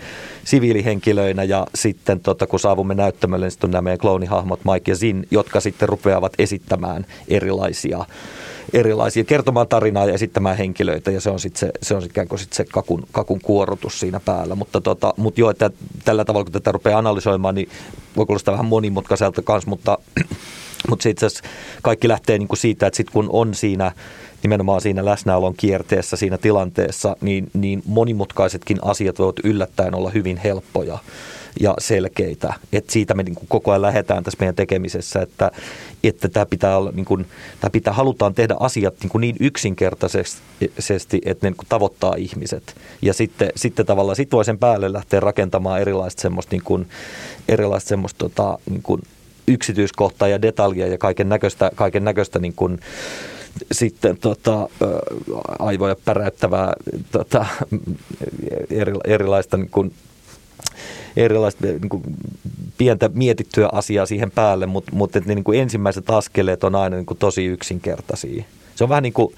[0.45, 4.97] siviilihenkilöinä, ja sitten tota, kun saavumme näyttämölle, niin sitten on nämä meidän kloonihahmot Mike ja
[4.97, 8.05] Zin, jotka sitten rupeavat esittämään erilaisia
[8.73, 12.29] erilaisia, kertomaan tarinaa ja esittämään henkilöitä ja se on sitten se, se, on sit ikään
[12.29, 14.55] kuin sit se kakun, kakun kuorotus siinä päällä.
[14.55, 15.71] Mutta, tota, mutta joo, että
[16.05, 17.69] tällä tavalla kun tätä rupeaa analysoimaan, niin
[18.17, 19.99] voi kuulostaa vähän monimutkaiselta kanssa, mutta
[20.89, 21.45] Mutta itse asiassa
[21.83, 23.93] kaikki lähtee niin kuin siitä, että sit kun on siinä
[24.43, 30.99] nimenomaan siinä läsnäolon kierteessä, siinä tilanteessa, niin, niin monimutkaisetkin asiat voivat yllättäen olla hyvin helppoja
[31.61, 32.55] ja selkeitä.
[32.73, 35.51] Et siitä me niin kuin koko ajan lähdetään tässä meidän tekemisessä, että,
[36.05, 37.27] että tämä pitää, olla, niin kuin,
[37.61, 42.77] tämä pitää halutaan tehdä asiat niin, kuin niin yksinkertaisesti, että ne niin kuin tavoittaa ihmiset.
[43.03, 46.89] Ja sitten, sitten tavallaan sit voi sen päälle lähteä rakentamaan erilaista semmoista, niin kuin,
[47.49, 49.03] erilaista semmoista tota, niin kuin
[49.49, 52.81] yksityiskohtaa ja detaljia ja kaiken näköistä, kaiken näköistä niin kuin,
[53.73, 54.69] sitten tota,
[55.59, 56.73] aivoja päräyttävää
[57.13, 57.47] tota,
[59.05, 59.93] erilaista niin kuin,
[61.17, 62.03] erilaista niin kuin,
[62.79, 67.07] pientä mietittyä asiaa siihen päälle, mutta, mutta ne niin kuin ensimmäiset askeleet on aina niin
[67.07, 68.45] kuin, tosi yksinkertaisia.
[68.75, 69.35] Se on vähän niin kuin,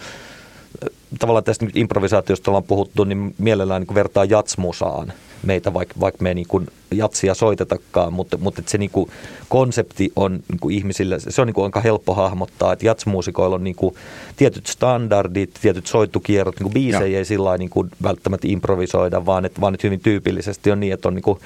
[1.18, 5.12] tavallaan tästä nyt improvisaatiosta ollaan puhuttu, niin mielellään niin kuin vertaa jatsmusaan
[5.46, 9.10] meitä, vaikka, vaikka me ei niin kuin jatsia soitetakaan, mutta, mutta se niin kuin
[9.48, 13.64] konsepti on niin kuin ihmisille, se on niin kuin aika helppo hahmottaa, että jatsmuusikoilla on
[13.64, 13.94] niin kuin
[14.36, 19.60] tietyt standardit, tietyt soittukierrot, niin kuin biisejä ei sillä niin kuin välttämättä improvisoida, vaan että,
[19.60, 21.38] vaan että hyvin tyypillisesti on niin, että on niin kuin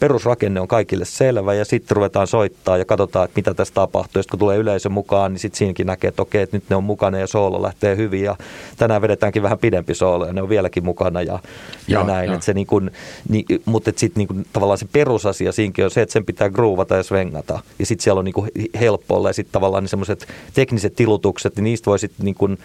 [0.00, 4.22] perusrakenne on kaikille selvä ja sitten ruvetaan soittaa ja katsotaan, että mitä tässä tapahtuu.
[4.22, 6.84] Sitten kun tulee yleisö mukaan, niin sitten siinäkin näkee, että okei, että nyt ne on
[6.84, 8.36] mukana ja soolo lähtee hyvin ja
[8.76, 11.40] tänään vedetäänkin vähän pidempi soolo ja ne on vieläkin mukana ja, ja
[11.88, 12.26] joo, näin.
[12.26, 12.34] Joo.
[12.34, 12.90] Että se niin kuin,
[13.28, 17.02] niin, mutta sitten niin tavallaan se perusasia siinäkin on se, että sen pitää groovata ja
[17.02, 21.56] svengata ja sitten siellä on niin helppo olla ja sitten tavallaan ne semmoiset tekniset tilutukset,
[21.56, 22.58] niin niistä voi sitten niin kuin,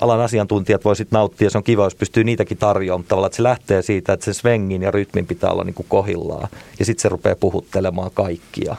[0.00, 3.36] alan asiantuntijat voi sitten nauttia, se on kiva, jos pystyy niitäkin tarjoamaan, mutta tavallaan että
[3.36, 7.02] se lähtee siitä, että se svengin ja rytmin pitää olla niin kuin kohillaan ja sitten
[7.02, 8.76] se rupeaa puhuttelemaan kaikkia.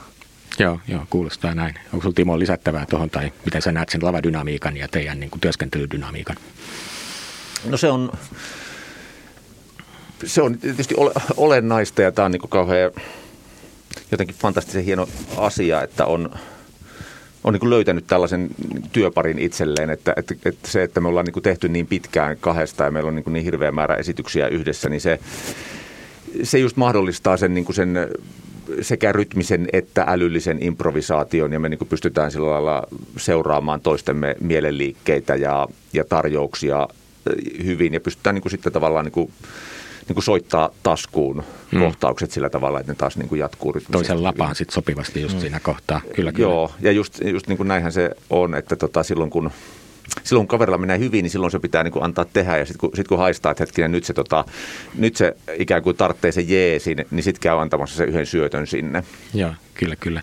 [0.60, 1.75] Joo, joo, kuulostaa näin.
[1.83, 5.41] Onko sinulla Timo lisättävää tuohon tai miten sä näet sen lavadynamiikan ja teidän niin kuin,
[5.41, 6.36] työskentelydynamiikan?
[7.65, 8.12] No se on,
[10.25, 12.91] se on tietysti ole, olennaista ja tämä on niin kuin kauhean
[14.12, 15.07] jotenkin fantastisen hieno
[15.38, 16.29] asia, että on,
[17.43, 18.49] on niin kuin löytänyt tällaisen
[18.91, 22.83] työparin itselleen, että, että, että se, että me ollaan niin kuin tehty niin pitkään kahdesta
[22.83, 25.19] ja meillä on niin, kuin niin hirveä määrä esityksiä yhdessä, niin se,
[26.43, 27.97] se just mahdollistaa sen, niin kuin sen
[28.81, 32.83] sekä rytmisen että älyllisen improvisaation ja me niin kuin pystytään sillä lailla
[33.17, 36.87] seuraamaan toistemme mielenliikkeitä ja, ja tarjouksia
[37.65, 39.31] hyvin ja pystytään niin kuin sitten tavallaan niin kuin,
[40.07, 41.79] niin kuin soittaa taskuun hmm.
[41.79, 45.41] kohtaukset sillä tavalla, että ne taas niin kuin jatkuu Toisen lapaan sitten sopivasti just hmm.
[45.41, 46.01] siinä kohtaa.
[46.15, 46.49] Kyllä, kyllä.
[46.49, 49.51] Joo, ja just, just niin kuin näinhän se on, että tota, silloin kun–
[50.24, 52.58] silloin kun kaverilla menee hyvin, niin silloin se pitää niin kuin antaa tehdä.
[52.58, 54.46] Ja sitten kun, sit kun haistaa, että hetkinen, nyt se, tota,
[54.96, 59.04] nyt se ikään kuin tarvitsee se jeesin, niin sitten käy antamassa se yhden syötön sinne.
[59.34, 60.22] Joo, kyllä, kyllä.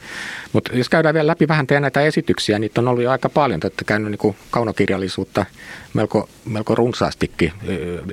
[0.53, 3.61] Mutta jos käydään vielä läpi vähän teidän näitä esityksiä, niitä on ollut jo aika paljon.
[3.61, 5.47] Te olette käynyt niin kaunokirjallisuutta
[5.95, 7.53] melko, melko runsaastikin.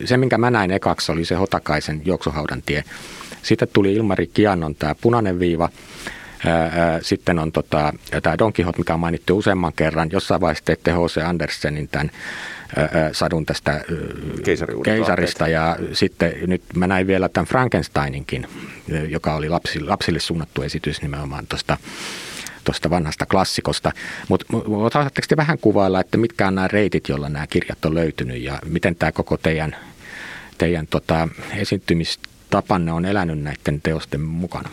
[0.05, 2.83] Se, minkä mä näin ekaksi, oli se Hotakaisen juoksuhaudan tie.
[3.41, 5.69] Sitten tuli Ilmari Kiannon tämä punainen viiva.
[7.01, 10.09] Sitten on tota, tämä Don Quixote, mikä on mainittu useamman kerran.
[10.11, 11.17] Jossain vaiheessa teette H.C.
[11.17, 12.11] Andersenin tämän
[13.11, 13.83] sadun tästä
[14.83, 18.47] keisarista ja sitten nyt mä näin vielä tämän Frankensteininkin,
[19.09, 21.77] joka oli lapsille, lapsille suunnattu esitys nimenomaan tuosta
[22.63, 23.91] tuosta vanhasta klassikosta.
[24.29, 28.41] Mutta osaatteko te vähän kuvailla, että mitkä on nämä reitit, joilla nämä kirjat on löytynyt
[28.41, 29.75] ja miten tämä koko teidän,
[30.57, 34.69] teidän tota, esiintymistapanne on elänyt näiden teosten mukana?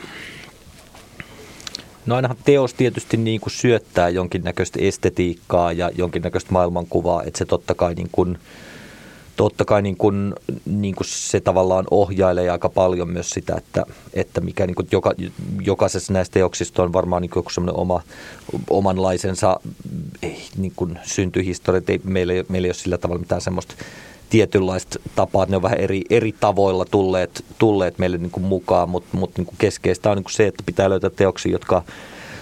[2.08, 7.74] No ainahan teos tietysti niin kuin syöttää jonkinnäköistä estetiikkaa ja jonkinnäköistä maailmankuvaa, että se totta
[7.74, 8.38] kai, niin kuin,
[9.36, 10.34] totta kai niin kuin,
[10.66, 15.14] niin kuin se tavallaan ohjailee aika paljon myös sitä, että, että mikä niin kuin joka,
[15.60, 18.02] jokaisessa näistä teoksista on varmaan niin kuin joku oma,
[18.70, 19.60] omanlaisensa
[20.56, 21.82] niin kuin syntyhistoria.
[22.04, 23.74] Meillä, meillä ei ole sillä tavalla mitään semmoista
[24.30, 28.88] tietynlaista tapaa, että ne on vähän eri, eri tavoilla tulleet, tulleet meille niin kuin mukaan,
[28.88, 31.82] mutta mut niin keskeistä on niin kuin se, että pitää löytää teoksia, jotka,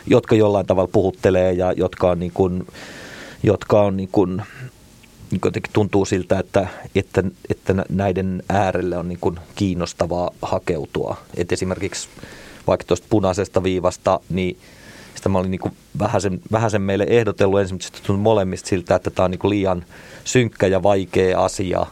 [0.06, 2.66] jotka jollain tavalla puhuttelee ja jotka on, niin kuin,
[3.42, 4.42] jotka on niin kuin,
[5.30, 11.16] niin jotenkin tuntuu siltä, että, että, että näiden äärelle on niin kuin kiinnostavaa hakeutua.
[11.36, 12.08] Et esimerkiksi
[12.66, 14.58] vaikka tuosta punaisesta viivasta, niin
[15.16, 19.30] sitä mä olin niin vähäsen, vähäsen meille ehdotellut ensimmäisestä tuntuu molemmista siltä, että tämä on
[19.30, 19.84] niin liian
[20.24, 21.86] synkkä ja vaikea asia,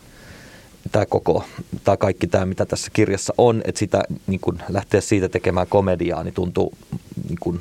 [0.92, 1.44] tämä koko,
[1.84, 6.24] tämä kaikki tämä, mitä tässä kirjassa on, että sitä niin kuin lähteä siitä tekemään komediaa,
[6.24, 6.74] niin tuntuu
[7.28, 7.58] niin kuin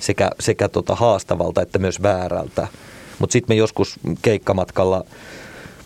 [0.00, 2.68] sekä, sekä tota haastavalta että myös väärältä.
[3.18, 5.04] Mutta sitten me joskus keikkamatkalla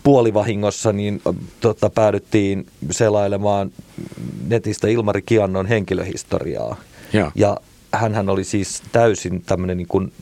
[0.03, 1.23] puolivahingossa niin
[1.61, 3.73] tota, päädyttiin selailemaan
[4.49, 6.77] netistä Ilmari Kiannon henkilöhistoriaa.
[7.13, 7.57] Ja, ja
[7.99, 10.13] hänhän oli siis täysin tämmöinen niin kuin,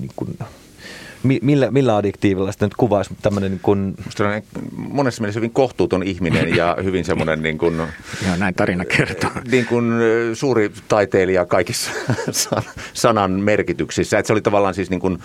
[0.00, 0.38] niin kuin
[1.42, 3.94] millä, millä adjektiivilla sitä nyt kuvaisi tämmöinen niin kuin...
[4.76, 7.76] monessa mielessä hyvin kohtuuton ihminen ja hyvin semmoinen niin kuin...
[8.26, 9.30] Joo, näin tarina kertoo.
[9.50, 9.92] Niin kuin
[10.34, 11.90] suuri taiteilija kaikissa
[12.92, 14.18] sanan merkityksissä.
[14.18, 15.18] Että se oli tavallaan siis niin kuin,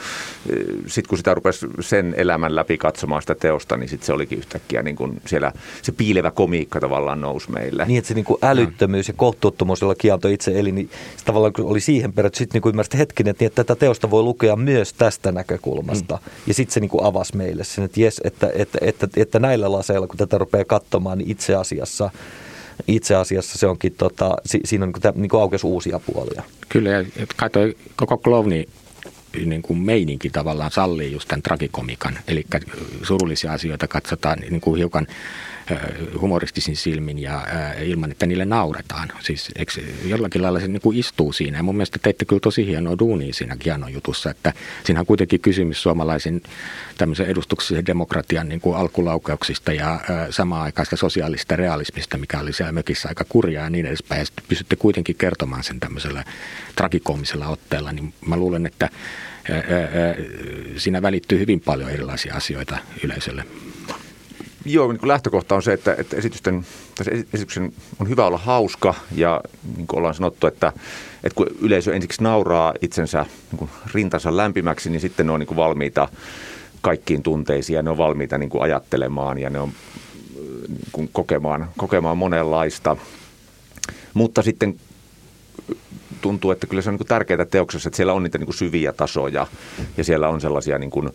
[0.88, 4.82] sit kun sitä rupesi sen elämän läpi katsomaan sitä teosta, niin sitten se olikin yhtäkkiä
[4.82, 7.86] niin kuin siellä se piilevä komiikka tavallaan nousi meille.
[7.86, 11.54] Niin, että se niin kuin älyttömyys ja kohtuuttomuus, jolla Kianto itse eli, niin se tavallaan
[11.60, 14.56] oli siihen perä, että sitten niin ymmärsit hetkinen, että, niin, että tätä teosta voi lukea
[14.56, 15.91] myös tästä näkökulmasta.
[15.94, 16.18] Mm.
[16.48, 19.72] Ja sitten se niin kuin avasi meille sen, että, jes, että, että, että, että näillä
[19.72, 22.10] laseilla, kun tätä rupeaa katsomaan, niin itse asiassa
[22.88, 26.44] itse asiassa se onkin, tota, siinä on niin kuin, aukesi uusia puolia.
[26.70, 28.68] Kyllä, ja katsoi koko Klovni
[29.46, 32.20] niin kuin meininki tavallaan sallii just tämän tragikomikan.
[32.28, 32.46] Eli
[33.04, 35.08] surullisia asioita katsotaan niin kuin hiukan
[36.22, 37.48] humoristisin silmin ja
[37.84, 39.12] ilman, että niille nauretaan.
[39.20, 39.72] Siis eikö,
[40.06, 41.58] jollakin lailla se niin kuin istuu siinä.
[41.58, 45.40] Ja mun mielestä teitte kyllä tosi hienoa duunia siinä Kianon jutussa, että siinä on kuitenkin
[45.40, 46.42] kysymys suomalaisen
[46.98, 53.10] tämmöisen edustuksellisen demokratian niin kuin alkulaukauksista ja samaan aikaan sosiaalista realismista, mikä oli siellä mökissä
[53.10, 54.26] aika kurjaa ja niin edespäin.
[54.50, 56.24] Ja sitten kuitenkin kertomaan sen tämmöisellä
[56.76, 58.90] tragikoomisella otteella, niin mä luulen, että
[60.78, 63.44] siinä välittyy hyvin paljon erilaisia asioita yleisölle.
[64.66, 66.66] Joo, niin lähtökohta on se, että, että esitysten,
[67.34, 69.42] esityksen on hyvä olla hauska ja
[69.78, 70.74] niin kuin ollaan sanottu, että,
[71.24, 75.48] että kun yleisö ensiksi nauraa itsensä niin kuin rintansa lämpimäksi, niin sitten ne on niin
[75.48, 76.08] kuin valmiita
[76.82, 79.72] kaikkiin tunteisiin ja ne on valmiita niin kuin ajattelemaan ja ne on
[80.68, 82.98] niin kuin kokemaan, kokemaan monenlaista.
[84.14, 84.80] Mutta sitten
[86.22, 89.48] tuntuu, että kyllä se on niin tärkeää teoksessa, että siellä on niitä niin syviä tasoja
[89.98, 91.10] ja siellä on sellaisia niin kuin,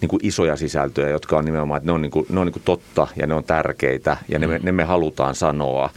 [0.00, 2.62] niin kuin isoja sisältöjä, jotka on nimenomaan, että ne on, niin kuin, ne on niin
[2.64, 5.90] totta ja ne on tärkeitä ja ne, ne me halutaan sanoa,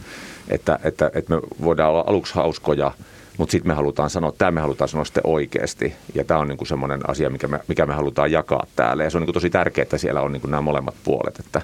[0.48, 2.92] että, että, että me voidaan olla aluksi hauskoja,
[3.38, 5.94] mutta sitten me halutaan sanoa, tämä me halutaan sanoa sitten oikeasti.
[6.14, 9.04] Ja tämä on niinku semmoinen asia, mikä me, mikä me halutaan jakaa täällä.
[9.04, 11.38] Ja se on niinku tosi tärkeää, että siellä on niinku nämä molemmat puolet.
[11.38, 11.62] Että,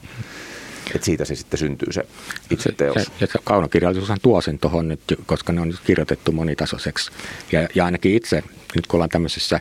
[0.95, 2.03] että siitä se sitten syntyy se
[2.51, 2.97] itse teos.
[2.97, 7.11] Ja, ja kaunokirjallisuushan tuo sen tuohon nyt, koska ne on kirjoitettu monitasoiseksi.
[7.53, 8.43] Ja, ja ainakin itse,
[8.75, 9.61] nyt kun ollaan tämmöisessä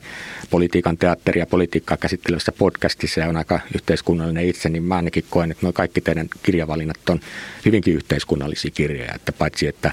[0.50, 5.66] politiikan teatteria, politiikkaa käsittelevässä podcastissa ja on aika yhteiskunnallinen itse, niin mä ainakin koen, että
[5.66, 7.20] nuo kaikki teidän kirjavalinnat on
[7.66, 9.16] hyvinkin yhteiskunnallisia kirjoja.
[9.16, 9.92] Että paitsi, että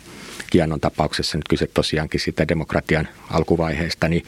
[0.51, 4.27] Kianon tapauksessa nyt kyse tosiaankin sitä demokratian alkuvaiheesta, niin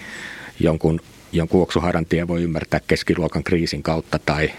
[0.61, 1.01] jonkun,
[1.33, 4.51] jonkun oksuharantia voi ymmärtää keskiluokan kriisin kautta tai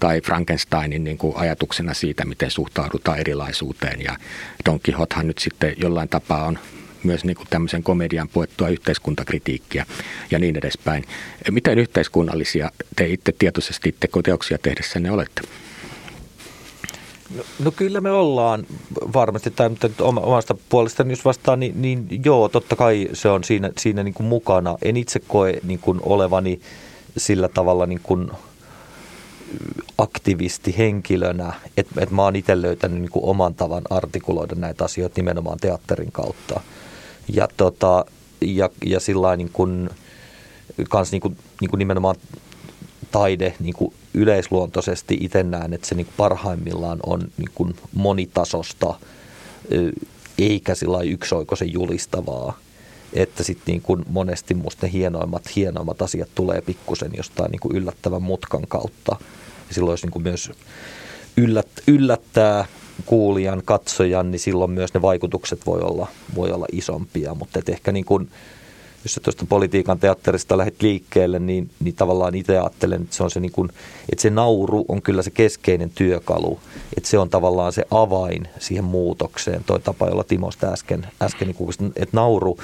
[0.00, 4.00] tai Frankensteinin niin kuin ajatuksena siitä, miten suhtaudutaan erilaisuuteen.
[4.02, 4.16] Ja
[4.66, 6.58] Don Quixotehan nyt sitten jollain tapaa on
[7.02, 9.86] myös niin kuin tämmöisen komedian puettua yhteiskuntakritiikkiä
[10.30, 11.04] ja niin edespäin.
[11.50, 15.42] Miten yhteiskunnallisia te itse tietoisesti teoksia tehdessänne olette?
[17.36, 18.66] No, no kyllä me ollaan
[19.12, 24.02] varmasti, tai omasta puolestani jos vastaan, niin, niin joo, totta kai se on siinä, siinä
[24.02, 24.76] niin kuin mukana.
[24.82, 26.60] En itse koe niin kuin olevani
[27.16, 28.30] sillä tavalla niin kuin–
[29.98, 35.14] aktivisti henkilönä, että et mä oon itse löytänyt niin kuin oman tavan artikuloida näitä asioita
[35.16, 36.60] nimenomaan teatterin kautta.
[37.28, 38.04] Ja, tota,
[38.40, 39.90] ja, ja sillä niin kuin,
[40.88, 42.16] kans niin kuin, niin kuin nimenomaan
[43.10, 48.94] taide niin kuin yleisluontoisesti itse näen, että se niin kuin parhaimmillaan on niin kuin monitasosta
[50.38, 52.58] eikä sillä yksioikoisen julistavaa.
[53.12, 57.76] Että sitten niin kuin monesti musta ne hienoimmat, hienoimmat asiat tulee pikkusen jostain niin kuin
[57.76, 59.16] yllättävän mutkan kautta–
[59.70, 60.50] ja silloin jos niin kuin myös
[61.36, 62.64] yllät, yllättää
[63.06, 67.34] kuulijan, katsojan, niin silloin myös ne vaikutukset voi olla, voi olla isompia.
[67.34, 68.30] Mutta et ehkä niin kuin,
[69.04, 73.30] jos sä tuosta politiikan teatterista lähdet liikkeelle, niin, niin tavallaan itse ajattelen, että se on
[73.30, 73.68] se, niin kuin,
[74.12, 76.60] että se nauru on kyllä se keskeinen työkalu.
[76.96, 79.64] Että se on tavallaan se avain siihen muutokseen.
[79.64, 82.58] Toi tapa, jolla Timo äsken, äsken niin kuin, että nauru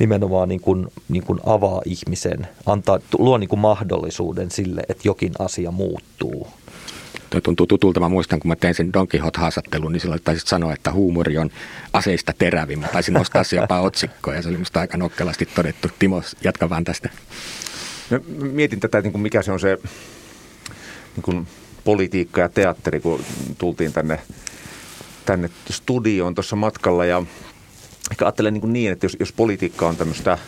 [0.00, 5.32] nimenomaan niin kuin, niin kuin avaa ihmisen, antaa, luo niin kuin mahdollisuuden sille, että jokin
[5.38, 6.48] asia muuttuu.
[7.30, 8.00] Tuo tuntuu tutulta.
[8.00, 11.50] Mä muistan, kun mä tein sen Don Quixote-haastattelun, niin silloin taisit sanoa, että huumori on
[11.92, 12.78] aseista terävin.
[12.78, 15.88] Mä taisin nostaa se jopa otsikkoa ja se oli musta aika nokkelasti todettu.
[15.98, 17.08] Timo, jatka vaan tästä.
[18.10, 18.20] Mä
[18.52, 19.78] mietin tätä, että mikä se on se
[21.16, 21.46] niin kuin
[21.84, 23.24] politiikka ja teatteri, kun
[23.58, 24.20] tultiin tänne,
[25.26, 27.22] tänne studioon tuossa matkalla ja
[28.10, 30.38] ehkä ajattelen niin, niin että jos, jos politiikka on tämmöistä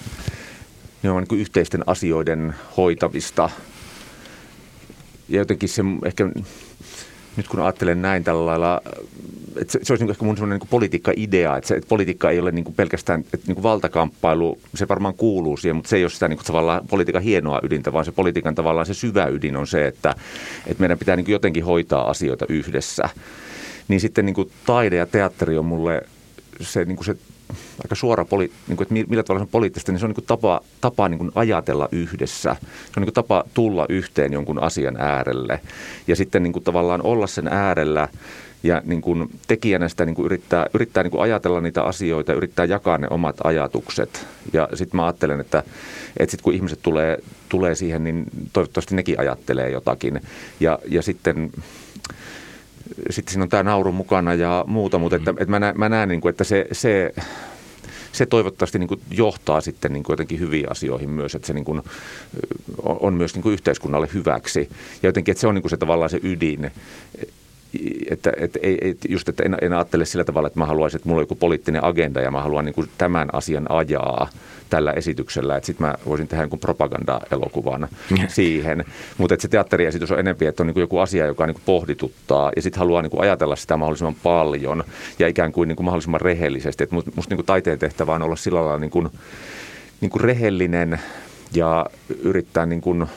[1.03, 3.51] niin kuin yhteisten asioiden hoitavista
[5.29, 6.29] ja jotenkin se ehkä
[7.37, 8.81] nyt kun ajattelen näin tällä lailla,
[9.57, 12.41] että se, se olisi niin ehkä mun semmoinen niin politiikka-idea, että, se, että politiikka ei
[12.41, 16.05] ole niin kuin pelkästään että niin kuin valtakamppailu, se varmaan kuuluu siihen, mutta se ei
[16.05, 19.57] ole sitä niin kuin tavallaan politiikan hienoa ydintä, vaan se politiikan tavallaan se syvä ydin
[19.57, 20.15] on se, että,
[20.67, 23.09] että meidän pitää niin kuin jotenkin hoitaa asioita yhdessä.
[23.89, 26.03] Niin sitten niin kuin taide ja teatteri on mulle
[26.61, 27.17] se, niin kuin se
[27.85, 30.15] aika suora, poli, niin kuin, että millä tavalla se on poliittista, niin se on niin
[30.15, 32.57] kuin tapa, tapa niin kuin ajatella yhdessä.
[32.61, 35.61] Se on niin kuin tapa tulla yhteen jonkun asian äärelle
[36.07, 38.09] ja sitten niin kuin tavallaan olla sen äärellä
[38.63, 42.65] ja niin kuin tekijänä sitä niin kuin yrittää, yrittää niin kuin ajatella niitä asioita, yrittää
[42.65, 44.27] jakaa ne omat ajatukset.
[44.53, 45.63] Ja sitten mä ajattelen, että,
[46.17, 50.21] että sit kun ihmiset tulee, tulee siihen, niin toivottavasti nekin ajattelee jotakin.
[50.61, 51.51] Ja, ja sitten
[53.11, 56.09] sitten siinä on tämä nauru mukana ja muuta, mutta että, että mä, näen, mä näen,
[56.09, 57.15] niin kuin, että se, se,
[58.13, 61.65] se toivottavasti niin kuin johtaa sitten niin kuin jotenkin hyviin asioihin myös, että se niin
[61.65, 61.83] kuin
[62.85, 64.69] on myös niin kuin yhteiskunnalle hyväksi.
[65.03, 66.71] Ja jotenkin, että se on niin kuin se tavallaan se ydin,
[68.11, 71.19] että, että, että just, että en, en ajattele sillä tavalla, että mä haluaisin, että mulla
[71.19, 74.29] on joku poliittinen agenda ja mä haluan niin kuin tämän asian ajaa
[74.73, 77.89] tällä esityksellä, että sitten mä voisin tehdä jonkun propaganda-elokuvan
[78.29, 78.85] siihen.
[79.19, 82.53] Mutta se teatteriesitys on enemmän, että on niin kuin joku asia, joka niin kuin pohdituttaa
[82.57, 84.85] ja sitten haluaa niin kuin ajatella sitä mahdollisimman paljon
[85.19, 86.85] ja ikään kuin, niin kuin mahdollisimman rehellisesti.
[86.85, 89.09] Että musta niin kuin taiteen tehtävä on olla sillä lailla niin kuin,
[90.01, 91.01] niin kuin rehellinen
[91.55, 91.87] ja
[92.23, 93.07] yrittää niin kuin–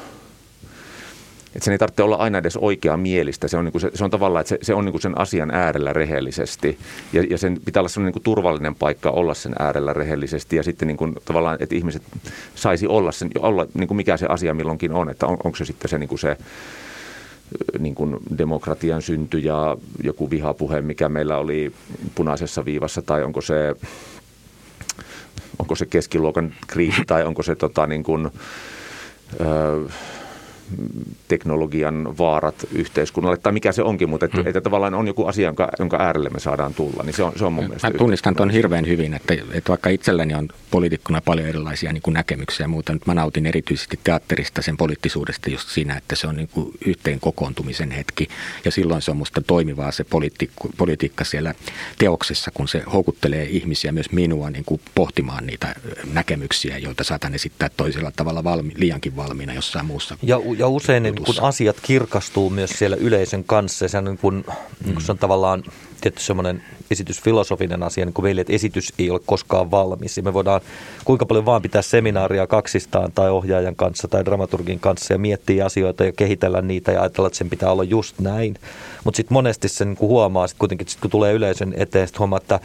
[1.56, 3.47] että sen ei tarvitse olla aina edes oikea mielistä.
[3.47, 5.20] Se on, niin kuin se, se on tavallaan, että se, se on niin kuin sen
[5.20, 6.78] asian äärellä rehellisesti.
[7.14, 10.56] Ja, ja sen pitää olla sellainen niin kuin turvallinen paikka olla sen äärellä rehellisesti.
[10.56, 12.03] Ja sitten niin kuin, tavallaan, että ihmiset
[12.56, 15.10] saisi olla, sen, olla niin kuin mikä se asia milloinkin on.
[15.10, 16.38] Että on, onko se sitten se, niin kuin se
[17.80, 21.74] niin kuin demokratian synty ja joku vihapuhe, mikä meillä oli
[22.16, 23.76] punaisessa viivassa, tai onko se,
[25.60, 28.30] onko se keskiluokan kriisi, tai onko se tota, niin kuin,
[29.41, 29.84] öö,
[31.28, 34.47] teknologian vaarat yhteiskunnalle tai mikä se onkin, mutta että, hmm.
[34.47, 37.45] että tavallaan on joku asia, jonka, jonka äärelle me saadaan tulla, niin se on, se
[37.45, 37.89] on mun mielestä.
[37.89, 42.13] Mä tunnistan tuon hirveän hyvin, että, että vaikka itselläni on poliitikkona paljon erilaisia niin kuin
[42.13, 46.36] näkemyksiä ja muuta, nyt mä nautin erityisesti teatterista sen poliittisuudesta just siinä, että se on
[46.36, 48.28] niin kuin yhteen kokoontumisen hetki
[48.66, 50.05] ja silloin se on musta toimivaa se
[50.78, 51.53] politiikka siellä
[51.97, 55.76] teoksessa, kun se houkuttelee ihmisiä, myös minua niin kuin pohtimaan niitä
[56.13, 61.16] näkemyksiä, joita saatan esittää toisella tavalla valmi, liiankin valmiina jossain muussa ja, ja usein niin
[61.16, 63.88] kun asiat kirkastuu myös siellä yleisön kanssa.
[63.88, 64.86] Se on, niin kun, mm.
[64.86, 65.64] niin se on tavallaan
[66.01, 70.18] tietysti semmoinen esitysfilosofinen asia, niin kuin meille, että esitys ei ole koskaan valmis.
[70.18, 70.62] Ja me voidaan
[71.06, 76.06] kuinka paljon vaan pitää seminaaria kaksistaan tai ohjaajan kanssa tai dramaturgin kanssa ja miettiä asioita
[76.06, 78.56] ja kehitellä niitä ja ajatella, että sen pitää olla just näin.
[79.03, 82.38] Mutta sitten monesti sen niin huomaa, sit kuitenkin sit kun tulee yleisön eteen, sitten huomaa,
[82.38, 82.60] että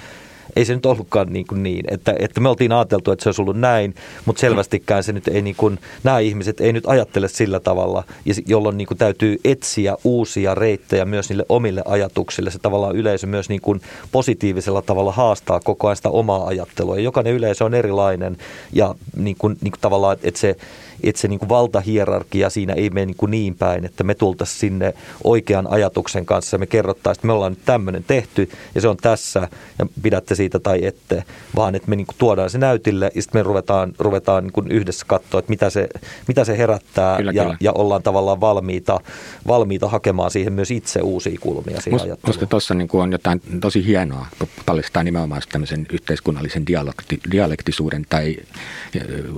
[0.56, 3.42] ei se nyt ollutkaan niin, kuin niin että, että me oltiin ajateltu, että se olisi
[3.42, 3.94] ollut näin,
[4.24, 8.04] mutta selvästikään se nyt ei niin kuin, nämä ihmiset ei nyt ajattele sillä tavalla,
[8.46, 12.50] jolloin niin kuin täytyy etsiä uusia reittejä myös niille omille ajatuksille.
[12.50, 13.80] Se tavallaan yleisö myös niin kuin
[14.12, 16.96] positiivisella tavalla haastaa koko ajan sitä omaa ajattelua.
[16.96, 18.36] Ja jokainen yleisö on erilainen
[18.72, 20.56] ja niin kuin, niin kuin tavallaan, että se
[21.02, 24.58] että se niin kuin valtahierarkia siinä ei mene niin, kuin niin päin, että me tultaisiin
[24.58, 24.94] sinne
[25.24, 28.96] oikean ajatuksen kanssa ja me kerrottaisiin, että me ollaan nyt tämmöinen tehty ja se on
[28.96, 29.48] tässä
[29.78, 31.24] ja pidätte siitä tai ette,
[31.56, 34.70] vaan että me niin kuin tuodaan se näytille ja sitten me ruvetaan, ruvetaan niin kuin
[34.70, 35.88] yhdessä katsoa, että mitä se,
[36.28, 37.56] mitä se herättää kyllä, ja, kyllä.
[37.60, 39.00] ja ollaan tavallaan valmiita,
[39.46, 43.86] valmiita hakemaan siihen myös itse uusia kulmia siihen Must, Minusta tuossa niin on jotain tosi
[43.86, 48.36] hienoa, kun paljastaa nimenomaan tämmöisen yhteiskunnallisen dialekti, dialektisuuden tai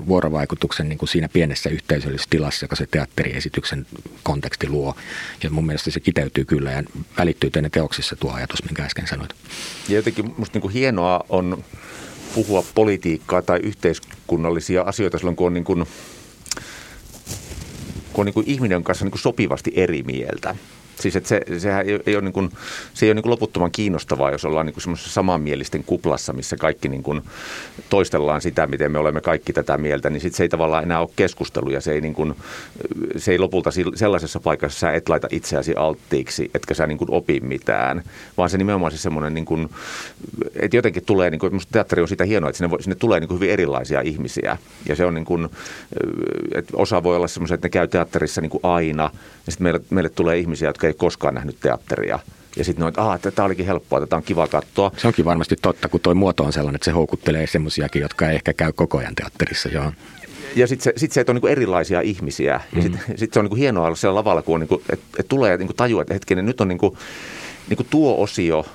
[0.08, 3.86] vuorovaikutuksen niin kuin siinä pienessä pienessä yhteisöllisessä tilassa, joka se teatteriesityksen
[4.22, 4.96] konteksti luo.
[5.42, 6.82] Ja mun mielestä se kiteytyy kyllä ja
[7.18, 9.30] välittyy teidän teoksissa tuo ajatus, minkä äsken sanoit.
[9.88, 11.64] Ja jotenkin musta niin kuin hienoa on
[12.34, 15.86] puhua politiikkaa tai yhteiskunnallisia asioita silloin, kun on, niin kuin,
[18.12, 20.56] kun on niin kuin ihminen kanssa niin kuin sopivasti eri mieltä.
[21.00, 22.50] Siis että se, sehän ei, ei ole, niin kuin,
[22.94, 26.88] se ei ole niin kuin loputtoman kiinnostavaa, jos ollaan niin semmoisessa samanmielisten kuplassa, missä kaikki
[26.88, 27.22] niin kuin
[27.90, 31.08] toistellaan sitä, miten me olemme kaikki tätä mieltä, niin sitten se ei tavallaan enää ole
[31.16, 32.34] keskustelu ja se ei, niin kuin,
[33.16, 37.40] se ei lopulta sellaisessa paikassa sä et laita itseäsi alttiiksi, etkä sä niin kuin opi
[37.40, 38.02] mitään,
[38.36, 39.68] vaan se nimenomaan se semmoinen, niin kuin,
[40.56, 43.40] että jotenkin tulee, niin kuin, teatteri on sitä hienoa, että sinne, sinne tulee niin kuin
[43.40, 44.56] hyvin erilaisia ihmisiä.
[44.88, 45.48] Ja se on niin kuin,
[46.54, 49.10] että osa voi olla semmoisia, että ne käy teatterissa niin kuin aina
[49.46, 52.18] ja sitten meille, meille tulee ihmisiä, jotka ei koskaan nähnyt teatteria.
[52.56, 54.90] Ja sitten noin, että tämä olikin helppoa, tätä on kiva katsoa.
[54.96, 58.34] Se onkin varmasti totta, kun tuo muoto on sellainen, että se houkuttelee semmoisiakin, jotka ei
[58.34, 59.68] ehkä käy koko ajan teatterissa.
[59.68, 59.92] Joo.
[60.56, 62.60] Ja sitten se, sit se, että on niinku erilaisia ihmisiä.
[62.76, 65.28] Ja sitten sit se on niinku hienoa olla siellä lavalla, kun on niinku, et, et
[65.28, 66.96] tulee niinku tajua, että hetkinen, nyt on niinku,
[67.68, 68.66] niinku tuo osio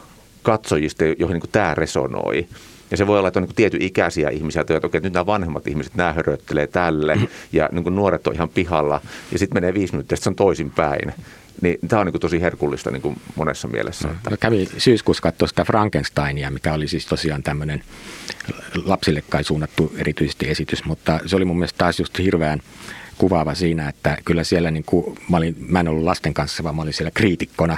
[0.43, 2.47] katsojista, johon niinku tämä resonoi.
[2.91, 5.67] Ja se voi olla, että on niin tietty ikäisiä ihmisiä, että okei, nyt nämä vanhemmat
[5.67, 7.17] ihmiset, nämä höröttelee tälle
[7.51, 11.13] ja niin nuoret on ihan pihalla ja sitten menee viisi minuuttia, se on toisinpäin.
[11.61, 14.07] Niin tämä on niin tosi herkullista niin monessa mielessä.
[14.07, 14.29] Että.
[14.29, 17.83] Mä kävin syyskuussa katsoa sitä Frankensteinia, mikä oli siis tosiaan tämmöinen
[18.85, 22.59] lapsille kai suunnattu erityisesti esitys, mutta se oli mun mielestä taas just hirveän
[23.18, 26.76] kuvaava siinä, että kyllä siellä niin kuin, mä, olin, mä en ollut lasten kanssa, vaan
[26.76, 27.78] mä olin siellä kriitikkona,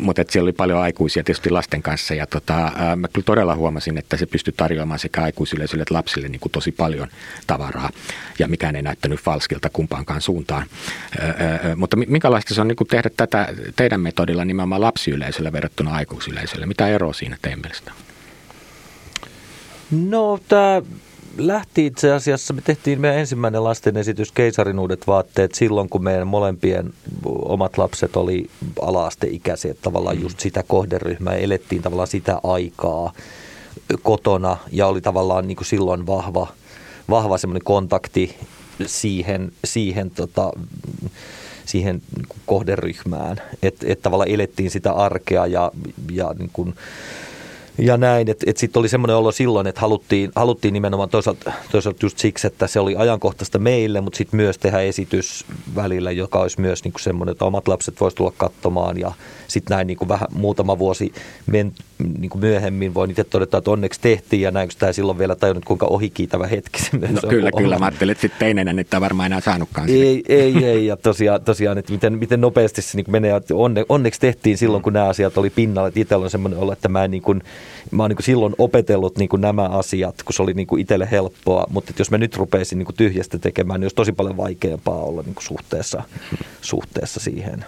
[0.00, 3.98] mutta että siellä oli paljon aikuisia tietysti lasten kanssa ja tota, mä kyllä todella huomasin,
[3.98, 7.08] että se pystyi tarjoamaan sekä aikuisille että lapsille niin kuin tosi paljon
[7.46, 7.90] tavaraa
[8.38, 10.66] ja mikään ei näyttänyt falskilta kumpaankaan suuntaan.
[11.76, 16.66] Mutta minkälaista se on niin kuin tehdä tätä teidän metodilla nimenomaan lapsiyleisöllä verrattuna aikuisyleisölle?
[16.66, 17.92] Mitä eroa siinä teidän mielestä?
[19.90, 20.82] No tämä
[21.38, 26.26] lähti itse asiassa, me tehtiin meidän ensimmäinen lasten esitys Keisarin uudet vaatteet silloin, kun meidän
[26.26, 26.92] molempien
[27.24, 28.50] omat lapset oli
[28.82, 30.22] ala-asteikäisiä, tavallaan mm.
[30.22, 33.12] just sitä kohderyhmää, elettiin tavallaan sitä aikaa
[34.02, 36.46] kotona ja oli tavallaan niin kuin silloin vahva,
[37.10, 38.36] vahva semmoinen kontakti
[38.86, 40.52] siihen, siihen, tota,
[41.64, 42.02] siihen
[42.46, 45.72] kohderyhmään, että et tavallaan elettiin sitä arkea ja,
[46.12, 46.74] ja niin kuin,
[47.78, 52.06] ja näin, että et sitten oli semmoinen olo silloin, että haluttiin, haluttiin nimenomaan toisaalta, toisaalta
[52.06, 56.60] just siksi, että se oli ajankohtaista meille, mutta sitten myös tehdä esitys välillä, joka olisi
[56.60, 59.12] myös niinku semmoinen, että omat lapset voisivat tulla katsomaan ja
[59.56, 61.12] sitten näin niinku vähän muutama vuosi
[61.46, 61.72] men,
[62.18, 65.64] niinku myöhemmin voin itse todeta, että onneksi tehtiin ja näin, sitä ei silloin vielä tajunnut,
[65.64, 67.62] kuinka ohikiitävä hetki se no, Kyllä, ollut.
[67.62, 67.78] kyllä.
[67.78, 70.86] Mä ajattelin, että sitten teinenä niin tämä varmaan enää saanutkaan Ei, ei, ei.
[70.86, 73.32] Ja tosiaan, tosiaan että miten, miten nopeasti se niin menee.
[73.52, 75.88] Onne, onneksi tehtiin silloin, kun nämä asiat oli pinnalla.
[75.88, 77.42] Että itsellä on semmoinen olo, että mä en niin kuin,
[77.90, 80.80] mä oon niin kuin silloin opetellut niin kuin nämä asiat, kun se oli niin kuin
[80.80, 84.36] itselle helppoa, mutta jos mä nyt rupeisin niin kuin tyhjästä tekemään, niin olisi tosi paljon
[84.36, 86.02] vaikeampaa olla niin kuin suhteessa,
[86.60, 87.64] suhteessa siihen.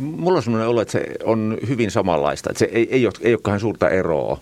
[0.00, 3.34] Mulla on sellainen olo, että se on hyvin samanlaista, että se ei, ei, ole, ei
[3.34, 4.40] olekaan suurta eroa.